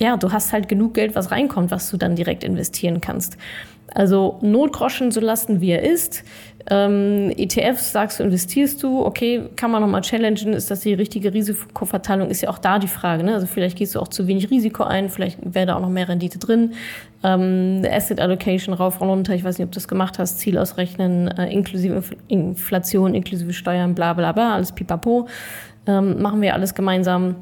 ja, 0.00 0.16
du 0.16 0.32
hast 0.32 0.52
halt 0.52 0.68
genug 0.68 0.94
Geld, 0.94 1.14
was 1.14 1.30
reinkommt, 1.30 1.70
was 1.70 1.90
du 1.90 1.96
dann 1.96 2.16
direkt 2.16 2.44
investieren 2.44 3.00
kannst. 3.00 3.36
Also 3.94 4.38
Notgroschen 4.40 5.12
so 5.12 5.20
lassen, 5.20 5.60
wie 5.60 5.70
er 5.70 5.82
ist. 5.82 6.24
Ähm, 6.70 7.30
ETFs 7.36 7.92
sagst 7.92 8.18
du, 8.18 8.24
investierst 8.24 8.82
du, 8.82 9.04
okay, 9.04 9.50
kann 9.54 9.70
man 9.70 9.82
nochmal 9.82 10.00
challengen, 10.00 10.54
ist 10.54 10.70
das 10.70 10.80
die 10.80 10.94
richtige 10.94 11.34
Risikoverteilung, 11.34 12.30
ist 12.30 12.40
ja 12.40 12.48
auch 12.48 12.58
da 12.58 12.78
die 12.78 12.88
Frage. 12.88 13.22
Ne? 13.22 13.34
Also 13.34 13.46
vielleicht 13.46 13.76
gehst 13.76 13.94
du 13.94 14.00
auch 14.00 14.08
zu 14.08 14.26
wenig 14.26 14.50
Risiko 14.50 14.82
ein, 14.82 15.10
vielleicht 15.10 15.38
wäre 15.42 15.66
da 15.66 15.76
auch 15.76 15.80
noch 15.80 15.90
mehr 15.90 16.08
Rendite 16.08 16.38
drin. 16.38 16.72
Ähm, 17.22 17.82
Asset 17.88 18.18
Allocation 18.18 18.74
rauf 18.74 19.00
und 19.00 19.08
runter, 19.08 19.34
ich 19.34 19.44
weiß 19.44 19.58
nicht, 19.58 19.66
ob 19.66 19.72
du 19.72 19.76
das 19.76 19.88
gemacht 19.88 20.18
hast, 20.18 20.38
Ziel 20.38 20.56
ausrechnen, 20.56 21.28
äh, 21.28 21.52
inklusive 21.52 22.02
Inflation, 22.28 23.14
inklusive 23.14 23.52
Steuern, 23.52 23.94
bla 23.94 24.14
bla 24.14 24.32
bla, 24.32 24.54
alles 24.54 24.72
pipapo. 24.72 25.28
Ähm, 25.86 26.22
machen 26.22 26.40
wir 26.40 26.54
alles 26.54 26.74
gemeinsam. 26.74 27.36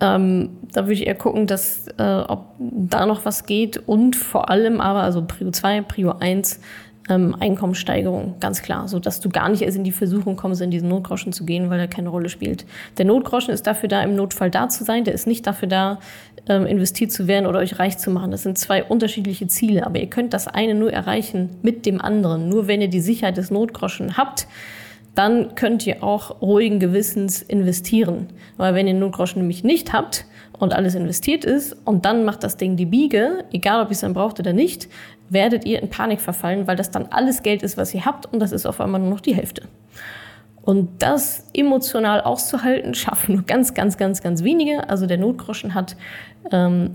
Ähm, 0.00 0.50
da 0.72 0.84
würde 0.84 0.94
ich 0.94 1.06
eher 1.06 1.14
gucken, 1.14 1.46
dass, 1.46 1.86
äh, 1.98 2.22
ob 2.26 2.46
da 2.58 3.04
noch 3.06 3.24
was 3.24 3.44
geht 3.44 3.76
und 3.76 4.16
vor 4.16 4.48
allem 4.48 4.80
aber, 4.80 5.02
also 5.02 5.24
Prio 5.26 5.50
2, 5.50 5.82
Prio 5.82 6.14
1, 6.18 6.60
ähm, 7.10 7.36
Einkommenssteigerung, 7.38 8.36
ganz 8.40 8.62
klar, 8.62 8.88
so 8.88 8.98
dass 8.98 9.20
du 9.20 9.28
gar 9.28 9.48
nicht 9.48 9.62
erst 9.62 9.76
in 9.76 9.84
die 9.84 9.92
Versuchung 9.92 10.36
kommst, 10.36 10.62
in 10.62 10.70
diesen 10.70 10.88
Notgroschen 10.88 11.32
zu 11.32 11.44
gehen, 11.44 11.68
weil 11.68 11.80
er 11.80 11.88
keine 11.88 12.08
Rolle 12.08 12.28
spielt. 12.28 12.64
Der 12.98 13.04
Notgroschen 13.04 13.52
ist 13.52 13.66
dafür 13.66 13.88
da, 13.88 14.02
im 14.02 14.14
Notfall 14.14 14.50
da 14.50 14.68
zu 14.68 14.84
sein, 14.84 15.04
der 15.04 15.12
ist 15.12 15.26
nicht 15.26 15.46
dafür 15.46 15.68
da, 15.68 15.98
ähm, 16.48 16.66
investiert 16.66 17.12
zu 17.12 17.26
werden 17.26 17.46
oder 17.46 17.58
euch 17.58 17.78
reich 17.78 17.98
zu 17.98 18.10
machen. 18.10 18.30
Das 18.30 18.44
sind 18.44 18.56
zwei 18.58 18.84
unterschiedliche 18.84 19.48
Ziele, 19.48 19.84
aber 19.86 19.98
ihr 19.98 20.08
könnt 20.08 20.32
das 20.32 20.48
eine 20.48 20.74
nur 20.74 20.92
erreichen 20.92 21.50
mit 21.62 21.84
dem 21.84 22.00
anderen. 22.00 22.48
Nur 22.48 22.68
wenn 22.68 22.80
ihr 22.80 22.88
die 22.88 23.00
Sicherheit 23.00 23.36
des 23.36 23.50
Notgroschen 23.50 24.16
habt, 24.16 24.46
dann 25.14 25.54
könnt 25.54 25.86
ihr 25.86 26.02
auch 26.02 26.40
ruhigen 26.40 26.78
Gewissens 26.78 27.42
investieren. 27.42 28.28
Weil 28.56 28.74
wenn 28.74 28.86
ihr 28.86 28.94
Notgroschen 28.94 29.42
nämlich 29.42 29.64
nicht 29.64 29.92
habt 29.92 30.24
und 30.58 30.72
alles 30.72 30.94
investiert 30.94 31.44
ist 31.44 31.76
und 31.84 32.04
dann 32.04 32.24
macht 32.24 32.44
das 32.44 32.56
Ding 32.56 32.76
die 32.76 32.86
Biege, 32.86 33.44
egal 33.52 33.82
ob 33.82 33.88
ihr 33.88 33.92
es 33.92 34.00
dann 34.00 34.14
braucht 34.14 34.38
oder 34.38 34.52
nicht, 34.52 34.88
werdet 35.28 35.64
ihr 35.64 35.80
in 35.82 35.90
Panik 35.90 36.20
verfallen, 36.20 36.66
weil 36.66 36.76
das 36.76 36.90
dann 36.90 37.06
alles 37.10 37.42
Geld 37.42 37.62
ist, 37.62 37.76
was 37.76 37.94
ihr 37.94 38.04
habt 38.04 38.26
und 38.32 38.40
das 38.40 38.52
ist 38.52 38.66
auf 38.66 38.80
einmal 38.80 39.00
nur 39.00 39.10
noch 39.10 39.20
die 39.20 39.34
Hälfte. 39.34 39.62
Und 40.62 41.02
das 41.02 41.48
emotional 41.54 42.20
auszuhalten, 42.20 42.94
schaffen 42.94 43.36
nur 43.36 43.44
ganz, 43.44 43.74
ganz, 43.74 43.96
ganz, 43.96 44.22
ganz 44.22 44.44
wenige. 44.44 44.88
Also 44.88 45.06
der 45.06 45.18
Notgroschen 45.18 45.74
hat 45.74 45.96
ähm, 46.52 46.90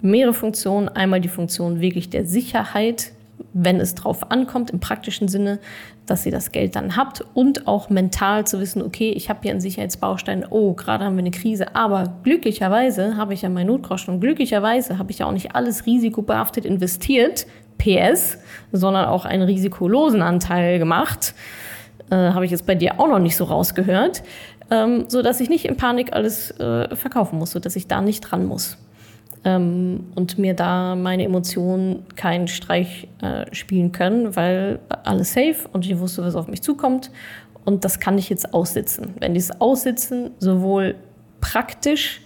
mehrere 0.00 0.32
Funktionen. 0.32 0.88
Einmal 0.88 1.20
die 1.20 1.28
Funktion 1.28 1.80
wirklich 1.80 2.10
der 2.10 2.24
Sicherheit, 2.24 3.12
wenn 3.52 3.80
es 3.80 3.94
drauf 3.94 4.30
ankommt, 4.30 4.70
im 4.70 4.80
praktischen 4.80 5.28
Sinne, 5.28 5.58
dass 6.06 6.26
ihr 6.26 6.32
das 6.32 6.52
Geld 6.52 6.76
dann 6.76 6.96
habt 6.96 7.24
und 7.34 7.66
auch 7.66 7.90
mental 7.90 8.46
zu 8.46 8.60
wissen, 8.60 8.82
okay, 8.82 9.10
ich 9.10 9.28
habe 9.28 9.40
hier 9.42 9.52
einen 9.52 9.60
Sicherheitsbaustein, 9.60 10.44
oh, 10.50 10.74
gerade 10.74 11.04
haben 11.04 11.16
wir 11.16 11.20
eine 11.20 11.30
Krise, 11.30 11.74
aber 11.76 12.18
glücklicherweise 12.24 13.16
habe 13.16 13.34
ich 13.34 13.42
ja 13.42 13.48
meinen 13.48 13.68
Notgroschen 13.68 14.14
und 14.14 14.20
glücklicherweise 14.20 14.98
habe 14.98 15.10
ich 15.10 15.18
ja 15.18 15.26
auch 15.26 15.32
nicht 15.32 15.54
alles 15.54 15.86
risikobehaftet 15.86 16.64
investiert, 16.64 17.46
PS, 17.78 18.38
sondern 18.70 19.06
auch 19.06 19.24
einen 19.24 19.42
risikolosen 19.42 20.22
Anteil 20.22 20.78
gemacht. 20.78 21.34
Äh, 22.10 22.16
Habe 22.16 22.44
ich 22.44 22.50
jetzt 22.50 22.66
bei 22.66 22.74
dir 22.74 23.00
auch 23.00 23.08
noch 23.08 23.18
nicht 23.18 23.36
so 23.36 23.44
rausgehört, 23.44 24.22
ähm, 24.70 25.04
so 25.08 25.22
dass 25.22 25.40
ich 25.40 25.48
nicht 25.48 25.64
in 25.64 25.76
Panik 25.76 26.12
alles 26.12 26.50
äh, 26.52 26.94
verkaufen 26.94 27.38
muss, 27.38 27.50
so 27.52 27.58
dass 27.58 27.76
ich 27.76 27.88
da 27.88 28.00
nicht 28.00 28.20
dran 28.20 28.44
muss. 28.44 28.76
Ähm, 29.44 30.06
und 30.14 30.38
mir 30.38 30.54
da 30.54 30.94
meine 30.94 31.24
Emotionen 31.24 32.04
keinen 32.14 32.46
Streich 32.46 33.08
äh, 33.20 33.52
spielen 33.52 33.90
können, 33.90 34.36
weil 34.36 34.78
alles 35.02 35.32
safe 35.32 35.68
und 35.72 35.84
ich 35.84 35.98
wusste, 35.98 36.22
was 36.22 36.36
auf 36.36 36.48
mich 36.48 36.62
zukommt. 36.62 37.10
Und 37.64 37.84
das 37.84 38.00
kann 38.00 38.18
ich 38.18 38.28
jetzt 38.28 38.54
aussitzen. 38.54 39.14
Wenn 39.18 39.34
dieses 39.34 39.60
Aussitzen 39.60 40.30
sowohl 40.38 40.96
praktisch 41.40 42.20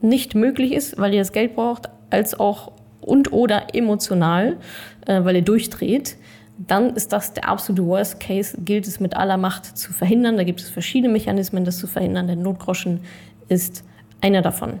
nicht 0.00 0.34
möglich 0.34 0.72
ist, 0.72 0.98
weil 0.98 1.12
ihr 1.12 1.20
das 1.20 1.32
Geld 1.32 1.54
braucht, 1.54 1.88
als 2.10 2.38
auch 2.38 2.72
und 3.00 3.32
oder 3.32 3.74
emotional, 3.74 4.56
äh, 5.06 5.24
weil 5.24 5.36
ihr 5.36 5.42
durchdreht, 5.42 6.16
dann 6.58 6.94
ist 6.94 7.12
das 7.12 7.34
der 7.34 7.48
absolute 7.48 7.86
Worst 7.86 8.20
Case, 8.20 8.56
gilt 8.60 8.86
es 8.86 8.98
mit 9.00 9.16
aller 9.16 9.36
Macht 9.36 9.78
zu 9.78 9.92
verhindern. 9.92 10.36
Da 10.36 10.44
gibt 10.44 10.60
es 10.60 10.68
verschiedene 10.68 11.12
Mechanismen, 11.12 11.64
das 11.64 11.78
zu 11.78 11.86
verhindern. 11.86 12.26
Der 12.26 12.36
Notgroschen 12.36 13.00
ist 13.48 13.84
einer 14.20 14.42
davon. 14.42 14.80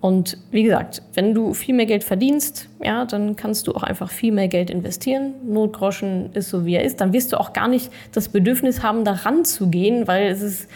Und 0.00 0.38
wie 0.52 0.62
gesagt, 0.62 1.02
wenn 1.14 1.34
du 1.34 1.54
viel 1.54 1.74
mehr 1.74 1.86
Geld 1.86 2.04
verdienst, 2.04 2.68
ja, 2.82 3.04
dann 3.04 3.34
kannst 3.34 3.66
du 3.66 3.72
auch 3.74 3.82
einfach 3.82 4.10
viel 4.10 4.32
mehr 4.32 4.46
Geld 4.46 4.70
investieren. 4.70 5.34
Notgroschen 5.44 6.32
ist 6.34 6.50
so, 6.50 6.64
wie 6.64 6.74
er 6.74 6.84
ist. 6.84 7.00
Dann 7.00 7.12
wirst 7.12 7.32
du 7.32 7.40
auch 7.40 7.52
gar 7.52 7.66
nicht 7.66 7.90
das 8.12 8.28
Bedürfnis 8.28 8.82
haben, 8.82 9.04
daran 9.04 9.44
zu 9.44 9.68
gehen, 9.68 10.06
weil 10.06 10.28
es 10.28 10.40
ist 10.40 10.68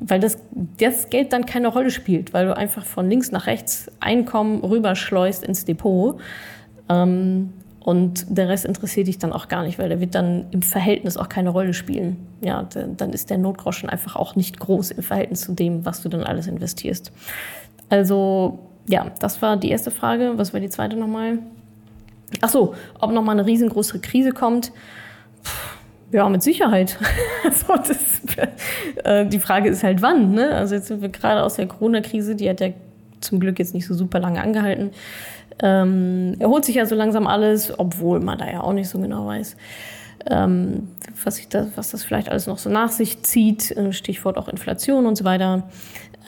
weil 0.00 0.20
das, 0.20 0.38
das 0.78 1.10
Geld 1.10 1.32
dann 1.32 1.44
keine 1.44 1.68
Rolle 1.68 1.90
spielt, 1.90 2.32
weil 2.32 2.46
du 2.46 2.56
einfach 2.56 2.84
von 2.84 3.08
links 3.08 3.32
nach 3.32 3.46
rechts 3.46 3.90
Einkommen 4.00 4.62
rüberschleust 4.62 5.44
ins 5.44 5.64
Depot. 5.64 6.20
Ähm, 6.88 7.52
und 7.80 8.26
der 8.28 8.48
Rest 8.48 8.64
interessiert 8.64 9.06
dich 9.06 9.18
dann 9.18 9.32
auch 9.32 9.48
gar 9.48 9.62
nicht, 9.62 9.78
weil 9.78 9.88
der 9.88 9.98
wird 9.98 10.14
dann 10.14 10.46
im 10.50 10.62
Verhältnis 10.62 11.16
auch 11.16 11.28
keine 11.28 11.50
Rolle 11.50 11.72
spielen. 11.72 12.18
Ja, 12.42 12.62
dann 12.62 13.10
ist 13.10 13.30
der 13.30 13.38
Notgroschen 13.38 13.88
einfach 13.88 14.14
auch 14.14 14.36
nicht 14.36 14.60
groß 14.60 14.90
im 14.90 15.02
Verhältnis 15.02 15.40
zu 15.40 15.52
dem, 15.52 15.86
was 15.86 16.02
du 16.02 16.08
dann 16.08 16.22
alles 16.22 16.46
investierst. 16.46 17.12
Also, 17.88 18.58
ja, 18.88 19.10
das 19.20 19.40
war 19.42 19.56
die 19.56 19.70
erste 19.70 19.90
Frage. 19.90 20.32
Was 20.36 20.52
war 20.52 20.60
die 20.60 20.68
zweite 20.68 20.96
nochmal? 20.96 21.38
Ach 22.40 22.48
so, 22.48 22.74
ob 23.00 23.12
nochmal 23.12 23.38
eine 23.38 23.46
riesengroße 23.46 24.00
Krise 24.00 24.32
kommt. 24.32 24.72
Ja, 26.12 26.28
mit 26.28 26.42
Sicherheit. 26.42 26.98
also 27.44 27.74
das, 27.76 28.20
äh, 29.04 29.26
die 29.26 29.38
Frage 29.38 29.68
ist 29.68 29.82
halt 29.82 30.02
wann. 30.02 30.32
Ne? 30.32 30.50
Also 30.50 30.74
jetzt 30.74 30.88
sind 30.88 31.02
wir 31.02 31.08
gerade 31.10 31.42
aus 31.42 31.54
der 31.54 31.66
Corona-Krise, 31.66 32.34
die 32.34 32.48
hat 32.48 32.60
ja 32.60 32.68
zum 33.20 33.40
Glück 33.40 33.58
jetzt 33.58 33.74
nicht 33.74 33.86
so 33.86 33.94
super 33.94 34.20
lange 34.20 34.40
angehalten. 34.40 34.90
Ähm, 35.60 36.36
erholt 36.38 36.64
sich 36.64 36.76
ja 36.76 36.86
so 36.86 36.94
langsam 36.94 37.26
alles, 37.26 37.78
obwohl 37.78 38.20
man 38.20 38.38
da 38.38 38.48
ja 38.48 38.60
auch 38.60 38.72
nicht 38.72 38.88
so 38.88 38.98
genau 39.00 39.26
weiß, 39.26 39.56
ähm, 40.30 40.88
was, 41.24 41.48
da, 41.48 41.66
was 41.74 41.90
das 41.90 42.04
vielleicht 42.04 42.28
alles 42.28 42.46
noch 42.46 42.58
so 42.58 42.70
nach 42.70 42.90
sich 42.90 43.22
zieht. 43.22 43.70
Äh, 43.72 43.92
Stichwort 43.92 44.38
auch 44.38 44.48
Inflation 44.48 45.06
und 45.06 45.16
so 45.16 45.24
weiter. 45.24 45.64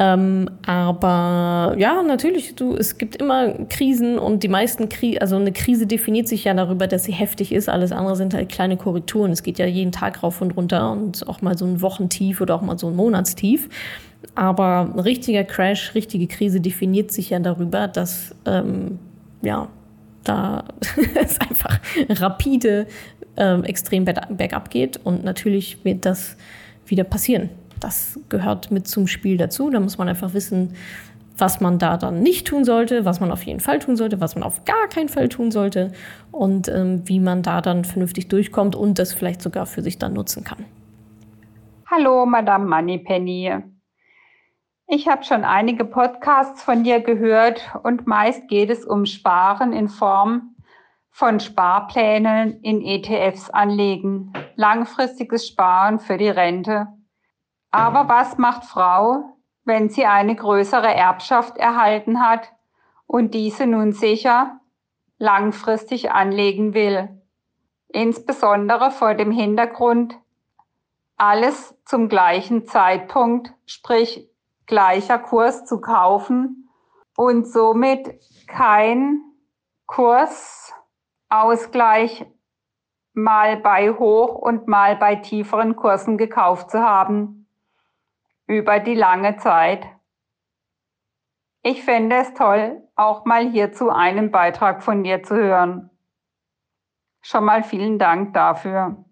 Ähm, 0.00 0.48
aber 0.64 1.74
ja, 1.76 2.02
natürlich, 2.02 2.54
du, 2.54 2.74
es 2.74 2.96
gibt 2.96 3.16
immer 3.16 3.52
Krisen 3.68 4.18
und 4.18 4.42
die 4.42 4.48
meisten 4.48 4.88
Krisen, 4.88 5.18
also 5.20 5.36
eine 5.36 5.52
Krise 5.52 5.86
definiert 5.86 6.26
sich 6.26 6.44
ja 6.44 6.54
darüber, 6.54 6.86
dass 6.86 7.04
sie 7.04 7.12
heftig 7.12 7.52
ist. 7.52 7.68
Alles 7.68 7.92
andere 7.92 8.16
sind 8.16 8.32
halt 8.32 8.48
kleine 8.48 8.78
Korrekturen. 8.78 9.30
Es 9.30 9.42
geht 9.42 9.58
ja 9.58 9.66
jeden 9.66 9.92
Tag 9.92 10.22
rauf 10.22 10.40
und 10.40 10.52
runter 10.56 10.90
und 10.90 11.28
auch 11.28 11.42
mal 11.42 11.58
so 11.58 11.66
ein 11.66 11.82
Wochentief 11.82 12.40
oder 12.40 12.54
auch 12.54 12.62
mal 12.62 12.78
so 12.78 12.86
ein 12.86 12.96
Monatstief. 12.96 13.68
Aber 14.34 14.90
ein 14.94 15.00
richtiger 15.00 15.44
Crash, 15.44 15.94
richtige 15.94 16.26
Krise 16.28 16.62
definiert 16.62 17.10
sich 17.12 17.28
ja 17.28 17.38
darüber, 17.38 17.86
dass 17.86 18.34
ähm, 18.46 18.98
ja, 19.42 19.68
da 20.24 20.64
es 21.20 21.38
einfach 21.42 21.78
rapide 22.08 22.86
ähm, 23.36 23.64
extrem 23.64 24.06
bergab 24.06 24.70
geht 24.70 24.98
und 25.04 25.24
natürlich 25.24 25.84
wird 25.84 26.06
das 26.06 26.38
wieder 26.86 27.04
passieren 27.04 27.50
das 27.80 28.20
gehört 28.28 28.70
mit 28.70 28.86
zum 28.86 29.06
Spiel 29.06 29.36
dazu. 29.36 29.70
Da 29.70 29.80
muss 29.80 29.98
man 29.98 30.08
einfach 30.08 30.34
wissen, 30.34 30.74
was 31.40 31.60
man 31.60 31.78
da 31.78 31.96
dann 31.96 32.20
nicht 32.20 32.46
tun 32.46 32.64
sollte, 32.64 33.04
was 33.04 33.20
man 33.20 33.32
auf 33.32 33.42
jeden 33.42 33.60
Fall 33.60 33.78
tun 33.78 33.96
sollte, 33.96 34.20
was 34.20 34.34
man 34.34 34.44
auf 34.44 34.64
gar 34.64 34.88
keinen 34.88 35.08
Fall 35.08 35.28
tun 35.28 35.50
sollte 35.50 35.92
und 36.30 36.68
ähm, 36.68 37.02
wie 37.06 37.18
man 37.18 37.42
da 37.42 37.60
dann 37.60 37.84
vernünftig 37.84 38.28
durchkommt 38.28 38.76
und 38.76 38.98
das 38.98 39.12
vielleicht 39.12 39.42
sogar 39.42 39.66
für 39.66 39.82
sich 39.82 39.98
dann 39.98 40.12
nutzen 40.12 40.44
kann. 40.44 40.64
Hallo, 41.86 42.26
Madame 42.26 42.66
Moneypenny. 42.66 43.52
Ich 44.86 45.08
habe 45.08 45.24
schon 45.24 45.44
einige 45.44 45.84
Podcasts 45.84 46.62
von 46.62 46.84
dir 46.84 47.00
gehört 47.00 47.62
und 47.82 48.06
meist 48.06 48.48
geht 48.48 48.70
es 48.70 48.84
um 48.84 49.06
Sparen 49.06 49.72
in 49.72 49.88
Form 49.88 50.56
von 51.10 51.40
Sparplänen 51.40 52.60
in 52.62 52.82
ETFs 52.82 53.50
anlegen, 53.50 54.32
langfristiges 54.56 55.48
Sparen 55.48 55.98
für 55.98 56.16
die 56.16 56.28
Rente 56.28 56.88
Aber 57.70 58.08
was 58.08 58.38
macht 58.38 58.64
Frau, 58.64 59.36
wenn 59.64 59.90
sie 59.90 60.06
eine 60.06 60.34
größere 60.34 60.92
Erbschaft 60.92 61.56
erhalten 61.56 62.20
hat 62.20 62.52
und 63.06 63.34
diese 63.34 63.66
nun 63.66 63.92
sicher 63.92 64.58
langfristig 65.18 66.10
anlegen 66.10 66.74
will? 66.74 67.08
Insbesondere 67.88 68.90
vor 68.90 69.14
dem 69.14 69.30
Hintergrund, 69.30 70.18
alles 71.16 71.76
zum 71.84 72.08
gleichen 72.08 72.66
Zeitpunkt, 72.66 73.54
sprich 73.66 74.28
gleicher 74.66 75.18
Kurs 75.18 75.64
zu 75.64 75.80
kaufen 75.80 76.68
und 77.16 77.46
somit 77.46 78.18
kein 78.46 79.20
Kursausgleich 79.86 82.26
mal 83.12 83.56
bei 83.58 83.90
hoch 83.90 84.36
und 84.36 84.68
mal 84.68 84.96
bei 84.96 85.16
tieferen 85.16 85.76
Kursen 85.76 86.16
gekauft 86.16 86.70
zu 86.70 86.80
haben 86.80 87.39
über 88.50 88.80
die 88.80 88.94
lange 88.94 89.36
Zeit. 89.36 89.86
Ich 91.62 91.84
fände 91.84 92.16
es 92.16 92.34
toll, 92.34 92.82
auch 92.96 93.24
mal 93.24 93.48
hierzu 93.48 93.90
einen 93.90 94.30
Beitrag 94.30 94.82
von 94.82 95.04
dir 95.04 95.22
zu 95.22 95.36
hören. 95.36 95.90
Schon 97.22 97.44
mal 97.44 97.62
vielen 97.62 97.98
Dank 97.98 98.34
dafür. 98.34 99.04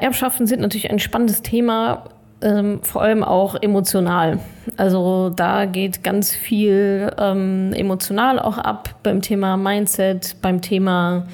Erbschaften 0.00 0.46
sind 0.46 0.60
natürlich 0.60 0.90
ein 0.90 0.98
spannendes 0.98 1.42
Thema, 1.42 2.08
ähm, 2.42 2.82
vor 2.82 3.02
allem 3.02 3.22
auch 3.22 3.54
emotional. 3.54 4.40
Also 4.76 5.30
da 5.30 5.66
geht 5.66 6.02
ganz 6.02 6.34
viel 6.34 7.14
ähm, 7.16 7.72
emotional 7.74 8.40
auch 8.40 8.58
ab 8.58 8.96
beim 9.04 9.22
Thema 9.22 9.56
Mindset, 9.56 10.40
beim 10.42 10.62
Thema 10.62 11.28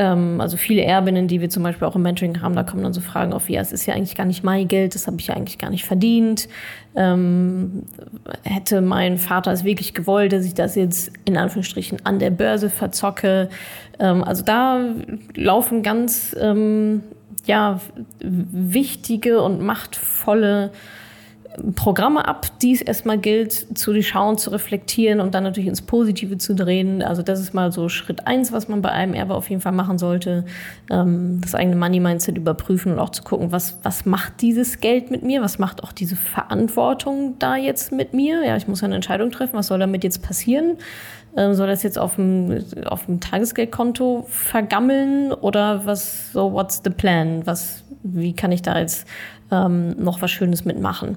ähm, 0.00 0.40
also 0.40 0.56
viele 0.56 0.82
Erbinnen, 0.82 1.28
die 1.28 1.42
wir 1.42 1.50
zum 1.50 1.62
Beispiel 1.62 1.86
auch 1.86 1.94
im 1.94 2.00
Mentoring 2.00 2.40
haben, 2.40 2.54
da 2.54 2.62
kommen 2.62 2.82
dann 2.82 2.94
so 2.94 3.02
Fragen 3.02 3.34
auf, 3.34 3.50
ja, 3.50 3.60
es 3.60 3.70
ist 3.70 3.84
ja 3.84 3.94
eigentlich 3.94 4.14
gar 4.14 4.24
nicht 4.24 4.42
mein 4.42 4.66
Geld, 4.66 4.94
das 4.94 5.06
habe 5.06 5.18
ich 5.20 5.26
ja 5.26 5.34
eigentlich 5.34 5.58
gar 5.58 5.68
nicht 5.68 5.84
verdient. 5.84 6.48
Ähm, 6.96 7.82
hätte 8.42 8.80
mein 8.80 9.18
Vater 9.18 9.52
es 9.52 9.62
wirklich 9.62 9.92
gewollt, 9.92 10.32
dass 10.32 10.46
ich 10.46 10.54
das 10.54 10.74
jetzt 10.74 11.12
in 11.26 11.36
Anführungsstrichen 11.36 11.98
an 12.06 12.18
der 12.18 12.30
Börse 12.30 12.70
verzocke? 12.70 13.50
Ähm, 13.98 14.24
also 14.24 14.42
da 14.42 14.80
laufen 15.34 15.82
ganz 15.82 16.34
ähm, 16.40 17.02
ja, 17.44 17.78
wichtige 18.20 19.42
und 19.42 19.60
machtvolle 19.60 20.72
Programme 21.74 22.26
ab, 22.26 22.46
die 22.62 22.72
es 22.72 22.82
erstmal 22.82 23.18
gilt 23.18 23.78
zu 23.78 23.92
durchschauen, 23.92 24.38
zu 24.38 24.50
reflektieren 24.50 25.20
und 25.20 25.34
dann 25.34 25.44
natürlich 25.44 25.68
ins 25.68 25.82
Positive 25.82 26.38
zu 26.38 26.54
drehen. 26.54 27.02
Also 27.02 27.22
das 27.22 27.40
ist 27.40 27.54
mal 27.54 27.72
so 27.72 27.88
Schritt 27.88 28.26
eins, 28.26 28.52
was 28.52 28.68
man 28.68 28.82
bei 28.82 28.90
einem 28.90 29.14
Erbe 29.14 29.34
auf 29.34 29.50
jeden 29.50 29.62
Fall 29.62 29.72
machen 29.72 29.98
sollte. 29.98 30.44
Ähm, 30.90 31.40
das 31.40 31.54
eigene 31.54 31.76
Money-Mindset 31.76 32.36
überprüfen 32.36 32.92
und 32.92 32.98
auch 32.98 33.10
zu 33.10 33.22
gucken, 33.22 33.52
was, 33.52 33.78
was 33.82 34.06
macht 34.06 34.40
dieses 34.42 34.80
Geld 34.80 35.10
mit 35.10 35.22
mir? 35.22 35.42
Was 35.42 35.58
macht 35.58 35.82
auch 35.82 35.92
diese 35.92 36.16
Verantwortung 36.16 37.36
da 37.38 37.56
jetzt 37.56 37.92
mit 37.92 38.14
mir? 38.14 38.44
Ja, 38.44 38.56
ich 38.56 38.68
muss 38.68 38.82
eine 38.82 38.94
Entscheidung 38.94 39.30
treffen. 39.30 39.54
Was 39.54 39.68
soll 39.68 39.78
damit 39.78 40.04
jetzt 40.04 40.22
passieren? 40.22 40.78
Ähm, 41.36 41.54
soll 41.54 41.68
das 41.68 41.82
jetzt 41.82 41.98
auf 41.98 42.16
dem, 42.16 42.64
auf 42.86 43.06
dem 43.06 43.20
Tagesgeldkonto 43.20 44.26
vergammeln 44.28 45.32
oder 45.32 45.86
was, 45.86 46.32
so 46.32 46.52
what's 46.52 46.80
the 46.84 46.90
plan? 46.90 47.46
Was, 47.46 47.84
wie 48.02 48.34
kann 48.34 48.50
ich 48.50 48.62
da 48.62 48.78
jetzt 48.78 49.06
ähm, 49.50 49.96
noch 50.02 50.22
was 50.22 50.30
Schönes 50.30 50.64
mitmachen. 50.64 51.16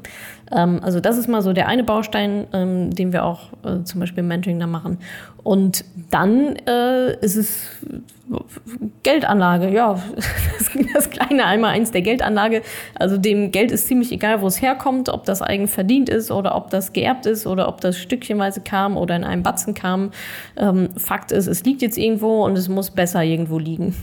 Ähm, 0.51 0.79
also 0.81 0.99
das 0.99 1.17
ist 1.17 1.27
mal 1.27 1.41
so 1.41 1.53
der 1.53 1.67
eine 1.67 1.83
Baustein, 1.83 2.47
ähm, 2.53 2.91
den 2.91 3.13
wir 3.13 3.25
auch 3.25 3.49
äh, 3.63 3.83
zum 3.83 3.99
Beispiel 3.99 4.19
im 4.19 4.27
Mentoring 4.27 4.59
da 4.59 4.67
machen. 4.67 4.97
Und 5.43 5.83
dann 6.09 6.55
äh, 6.67 7.13
ist 7.19 7.35
es 7.35 7.69
Geldanlage, 9.03 9.69
ja, 9.69 10.01
das 10.93 11.09
kleine 11.09 11.45
einmal 11.45 11.71
eins 11.71 11.91
der 11.91 12.01
Geldanlage. 12.01 12.61
Also 12.95 13.17
dem 13.17 13.51
Geld 13.51 13.71
ist 13.71 13.87
ziemlich 13.87 14.11
egal, 14.11 14.41
wo 14.41 14.47
es 14.47 14.61
herkommt, 14.61 15.09
ob 15.09 15.25
das 15.25 15.41
eigen 15.41 15.67
verdient 15.67 16.09
ist 16.09 16.31
oder 16.31 16.55
ob 16.55 16.69
das 16.69 16.93
geerbt 16.93 17.25
ist 17.25 17.45
oder 17.45 17.67
ob 17.67 17.81
das 17.81 17.97
stückchenweise 17.97 18.61
kam 18.61 18.95
oder 18.95 19.15
in 19.15 19.23
einem 19.23 19.43
Batzen 19.43 19.73
kam. 19.73 20.11
Ähm, 20.55 20.89
Fakt 20.97 21.31
ist, 21.31 21.47
es 21.47 21.63
liegt 21.65 21.81
jetzt 21.81 21.97
irgendwo 21.97 22.45
und 22.45 22.57
es 22.57 22.69
muss 22.69 22.91
besser 22.91 23.23
irgendwo 23.23 23.59
liegen. 23.59 23.93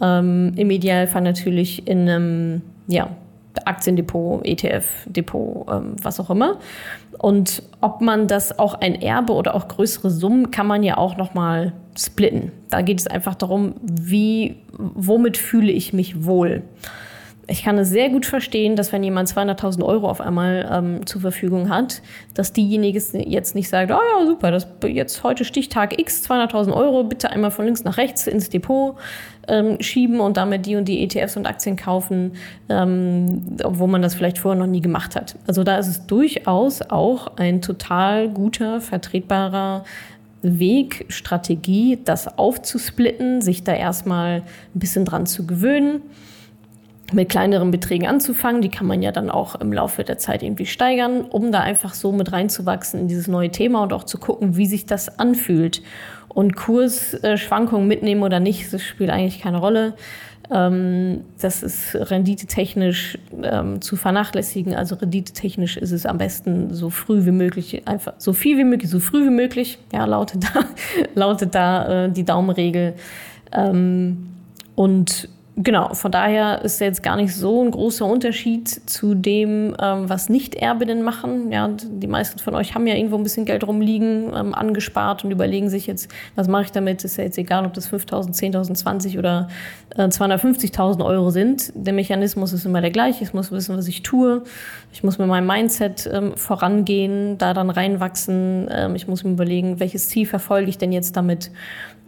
Ähm, 0.00 0.52
Im 0.56 0.70
Idealfall 0.70 1.22
natürlich 1.22 1.88
in 1.88 2.08
einem, 2.08 2.62
ja, 2.86 3.08
Aktiendepot, 3.64 4.44
ETF-Depot, 4.44 5.66
ähm, 5.70 5.96
was 6.02 6.20
auch 6.20 6.30
immer. 6.30 6.58
Und 7.18 7.62
ob 7.80 8.00
man 8.00 8.26
das 8.26 8.58
auch 8.58 8.74
ein 8.74 9.00
Erbe 9.00 9.32
oder 9.32 9.54
auch 9.54 9.68
größere 9.68 10.10
Summen 10.10 10.50
kann 10.50 10.66
man 10.66 10.82
ja 10.82 10.96
auch 10.96 11.16
noch 11.16 11.34
mal 11.34 11.72
splitten. 11.96 12.52
Da 12.70 12.82
geht 12.82 13.00
es 13.00 13.06
einfach 13.06 13.34
darum, 13.34 13.74
wie, 13.82 14.56
womit 14.72 15.36
fühle 15.36 15.72
ich 15.72 15.92
mich 15.92 16.24
wohl 16.24 16.62
ich 17.48 17.62
kann 17.62 17.78
es 17.78 17.90
sehr 17.90 18.10
gut 18.10 18.26
verstehen, 18.26 18.76
dass 18.76 18.92
wenn 18.92 19.02
jemand 19.02 19.28
200.000 19.28 19.84
Euro 19.84 20.08
auf 20.08 20.20
einmal 20.20 20.68
ähm, 20.70 21.06
zur 21.06 21.20
Verfügung 21.20 21.70
hat, 21.70 22.02
dass 22.34 22.52
diejenige 22.52 22.98
jetzt 22.98 23.54
nicht 23.54 23.68
sagt, 23.68 23.92
oh 23.92 23.94
ja, 23.94 24.26
super, 24.26 24.50
das 24.50 24.66
jetzt 24.86 25.22
heute 25.22 25.44
Stichtag 25.44 25.98
X, 25.98 26.28
200.000 26.28 26.72
Euro, 26.74 27.04
bitte 27.04 27.30
einmal 27.30 27.50
von 27.50 27.64
links 27.64 27.84
nach 27.84 27.98
rechts 27.98 28.26
ins 28.26 28.50
Depot 28.50 28.96
ähm, 29.48 29.80
schieben 29.80 30.20
und 30.20 30.36
damit 30.36 30.66
die 30.66 30.76
und 30.76 30.86
die 30.86 31.02
ETFs 31.02 31.36
und 31.36 31.46
Aktien 31.46 31.76
kaufen, 31.76 32.32
ähm, 32.68 33.42
obwohl 33.62 33.88
man 33.88 34.02
das 34.02 34.14
vielleicht 34.14 34.38
vorher 34.38 34.58
noch 34.58 34.70
nie 34.70 34.80
gemacht 34.80 35.16
hat. 35.16 35.36
Also 35.46 35.64
da 35.64 35.78
ist 35.78 35.88
es 35.88 36.06
durchaus 36.06 36.82
auch 36.82 37.36
ein 37.36 37.62
total 37.62 38.28
guter, 38.28 38.80
vertretbarer 38.80 39.84
Weg, 40.42 41.06
Strategie, 41.08 41.98
das 42.04 42.38
aufzusplitten, 42.38 43.40
sich 43.40 43.64
da 43.64 43.72
erstmal 43.72 44.38
ein 44.38 44.78
bisschen 44.78 45.04
dran 45.04 45.26
zu 45.26 45.46
gewöhnen 45.46 46.02
mit 47.12 47.28
kleineren 47.28 47.70
Beträgen 47.70 48.06
anzufangen. 48.06 48.62
Die 48.62 48.68
kann 48.68 48.86
man 48.86 49.02
ja 49.02 49.12
dann 49.12 49.30
auch 49.30 49.54
im 49.56 49.72
Laufe 49.72 50.04
der 50.04 50.18
Zeit 50.18 50.42
irgendwie 50.42 50.66
steigern, 50.66 51.22
um 51.22 51.52
da 51.52 51.60
einfach 51.60 51.94
so 51.94 52.12
mit 52.12 52.32
reinzuwachsen 52.32 53.00
in 53.00 53.08
dieses 53.08 53.28
neue 53.28 53.50
Thema 53.50 53.82
und 53.82 53.92
auch 53.92 54.04
zu 54.04 54.18
gucken, 54.18 54.56
wie 54.56 54.66
sich 54.66 54.86
das 54.86 55.18
anfühlt. 55.18 55.82
Und 56.28 56.56
Kursschwankungen 56.56 57.88
mitnehmen 57.88 58.22
oder 58.22 58.40
nicht, 58.40 58.72
das 58.72 58.82
spielt 58.82 59.10
eigentlich 59.10 59.40
keine 59.40 59.58
Rolle. 59.58 59.94
Ähm, 60.50 61.22
das 61.40 61.62
ist 61.62 61.94
renditetechnisch 61.94 63.18
ähm, 63.42 63.80
zu 63.80 63.96
vernachlässigen. 63.96 64.74
Also 64.74 64.94
renditetechnisch 64.96 65.76
ist 65.76 65.92
es 65.92 66.06
am 66.06 66.18
besten 66.18 66.72
so 66.72 66.90
früh 66.90 67.24
wie 67.24 67.32
möglich, 67.32 67.86
einfach 67.86 68.14
so 68.18 68.32
viel 68.32 68.58
wie 68.58 68.64
möglich, 68.64 68.90
so 68.90 69.00
früh 69.00 69.24
wie 69.24 69.30
möglich. 69.30 69.78
Ja, 69.92 70.04
lautet 70.04 70.44
da, 70.44 70.64
lautet 71.14 71.54
da 71.54 72.04
äh, 72.04 72.12
die 72.12 72.24
Daumenregel. 72.24 72.94
Ähm, 73.52 74.28
und 74.74 75.28
Genau, 75.58 75.94
von 75.94 76.12
daher 76.12 76.62
ist 76.66 76.82
jetzt 76.82 77.02
gar 77.02 77.16
nicht 77.16 77.34
so 77.34 77.64
ein 77.64 77.70
großer 77.70 78.04
Unterschied 78.04 78.68
zu 78.68 79.14
dem, 79.14 79.74
ähm, 79.80 80.06
was 80.06 80.28
Nicht-Erbinnen 80.28 81.02
machen. 81.02 81.50
Ja, 81.50 81.66
die 81.68 82.06
meisten 82.06 82.38
von 82.38 82.54
euch 82.54 82.74
haben 82.74 82.86
ja 82.86 82.94
irgendwo 82.94 83.16
ein 83.16 83.22
bisschen 83.22 83.46
Geld 83.46 83.66
rumliegen, 83.66 84.34
ähm, 84.36 84.54
angespart 84.54 85.24
und 85.24 85.30
überlegen 85.30 85.70
sich 85.70 85.86
jetzt, 85.86 86.12
was 86.34 86.46
mache 86.46 86.64
ich 86.64 86.72
damit? 86.72 87.04
Ist 87.04 87.16
ja 87.16 87.24
jetzt 87.24 87.38
egal, 87.38 87.64
ob 87.64 87.72
das 87.72 87.90
5.000, 87.90 88.34
10.000, 88.34 88.74
20 88.74 89.18
oder 89.18 89.48
äh, 89.96 90.02
250.000 90.02 91.02
Euro 91.02 91.30
sind. 91.30 91.72
Der 91.74 91.94
Mechanismus 91.94 92.52
ist 92.52 92.66
immer 92.66 92.82
der 92.82 92.90
gleiche. 92.90 93.24
Ich 93.24 93.32
muss 93.32 93.50
wissen, 93.50 93.78
was 93.78 93.88
ich 93.88 94.02
tue. 94.02 94.42
Ich 94.92 95.04
muss 95.04 95.16
mit 95.16 95.26
meinem 95.26 95.46
Mindset 95.46 96.06
ähm, 96.12 96.36
vorangehen, 96.36 97.38
da 97.38 97.54
dann 97.54 97.70
reinwachsen. 97.70 98.68
Ähm, 98.70 98.94
ich 98.94 99.08
muss 99.08 99.24
mir 99.24 99.30
überlegen, 99.30 99.80
welches 99.80 100.10
Ziel 100.10 100.26
verfolge 100.26 100.68
ich 100.68 100.76
denn 100.76 100.92
jetzt 100.92 101.16
damit? 101.16 101.50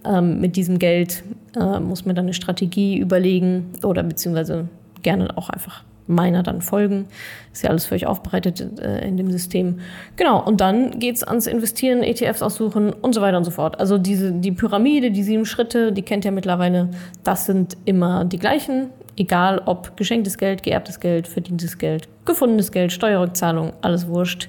Ähm, 0.05 0.41
mit 0.41 0.57
diesem 0.57 0.79
Geld 0.79 1.23
äh, 1.57 1.81
muss 1.81 2.05
man 2.05 2.15
dann 2.15 2.27
eine 2.27 2.35
Strategie 2.35 2.99
überlegen 2.99 3.73
oder 3.83 4.03
beziehungsweise 4.03 4.69
gerne 5.03 5.37
auch 5.37 5.51
einfach 5.51 5.85
meiner 6.09 6.43
dann 6.43 6.63
folgen. 6.63 7.07
Ist 7.53 7.63
ja 7.63 7.71
alles 7.71 7.87
für 7.87 7.95
euch 7.95 8.07
aufbereitet 8.07 8.81
äh, 8.81 9.07
in 9.07 9.17
dem 9.17 9.31
System. 9.31 9.81
Genau, 10.17 10.43
und 10.43 10.61
dann 10.61 10.99
geht's 10.99 11.23
ans 11.23 11.47
Investieren, 11.47 12.03
ETFs 12.03 12.43
aussuchen 12.43 12.93
und 12.93 13.15
so 13.15 13.21
weiter 13.21 13.37
und 13.37 13.45
so 13.45 13.51
fort. 13.51 13.79
Also 13.79 13.99
diese, 13.99 14.33
die 14.33 14.53
Pyramide, 14.53 15.11
die 15.11 15.23
sieben 15.23 15.45
Schritte, 15.45 15.93
die 15.93 16.03
kennt 16.03 16.25
ihr 16.25 16.33
mittlerweile, 16.33 16.89
das 17.25 17.47
sind 17.47 17.77
immer 17.85 18.25
die 18.25 18.39
gleichen. 18.39 18.91
Egal 19.17 19.61
ob 19.67 19.97
geschenktes 19.97 20.39
Geld, 20.39 20.63
geerbtes 20.63 21.01
Geld, 21.01 21.27
verdientes 21.27 21.77
Geld, 21.77 22.09
gefundenes 22.25 22.71
Geld, 22.71 22.93
Steuerrückzahlung, 22.93 23.73
alles 23.83 24.07
wurscht. 24.07 24.49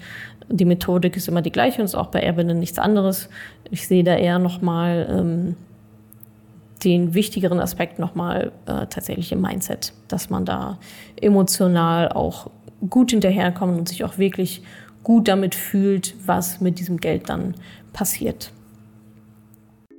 Die 0.52 0.66
Methodik 0.66 1.16
ist 1.16 1.28
immer 1.28 1.42
die 1.42 1.52
gleiche 1.52 1.80
und 1.80 1.86
ist 1.86 1.96
auch 1.96 2.08
bei 2.08 2.20
Erbinnen 2.22 2.60
nichts 2.60 2.80
anderes. 2.80 3.30
Ich 3.70 3.88
sehe 3.88 4.04
da 4.04 4.16
eher 4.16 4.40
nochmal 4.40 5.08
ähm, 5.10 5.56
den 6.84 7.14
wichtigeren 7.14 7.60
Aspekt 7.60 8.00
nochmal 8.00 8.52
äh, 8.66 8.88
tatsächlich 8.88 9.32
im 9.32 9.42
Mindset, 9.42 9.94
dass 10.08 10.30
man 10.30 10.46
da 10.46 10.80
emotional 11.22 12.10
auch 12.10 12.50
gut 12.90 13.12
hinterherkommt 13.12 13.78
und 13.78 13.90
sich 13.90 14.04
auch 14.04 14.18
wirklich 14.18 14.64
gut 15.04 15.28
damit 15.28 15.56
fühlt, 15.56 16.16
was 16.26 16.62
mit 16.62 16.80
diesem 16.80 16.98
Geld 16.98 17.30
dann 17.30 17.56
passiert. 17.94 18.52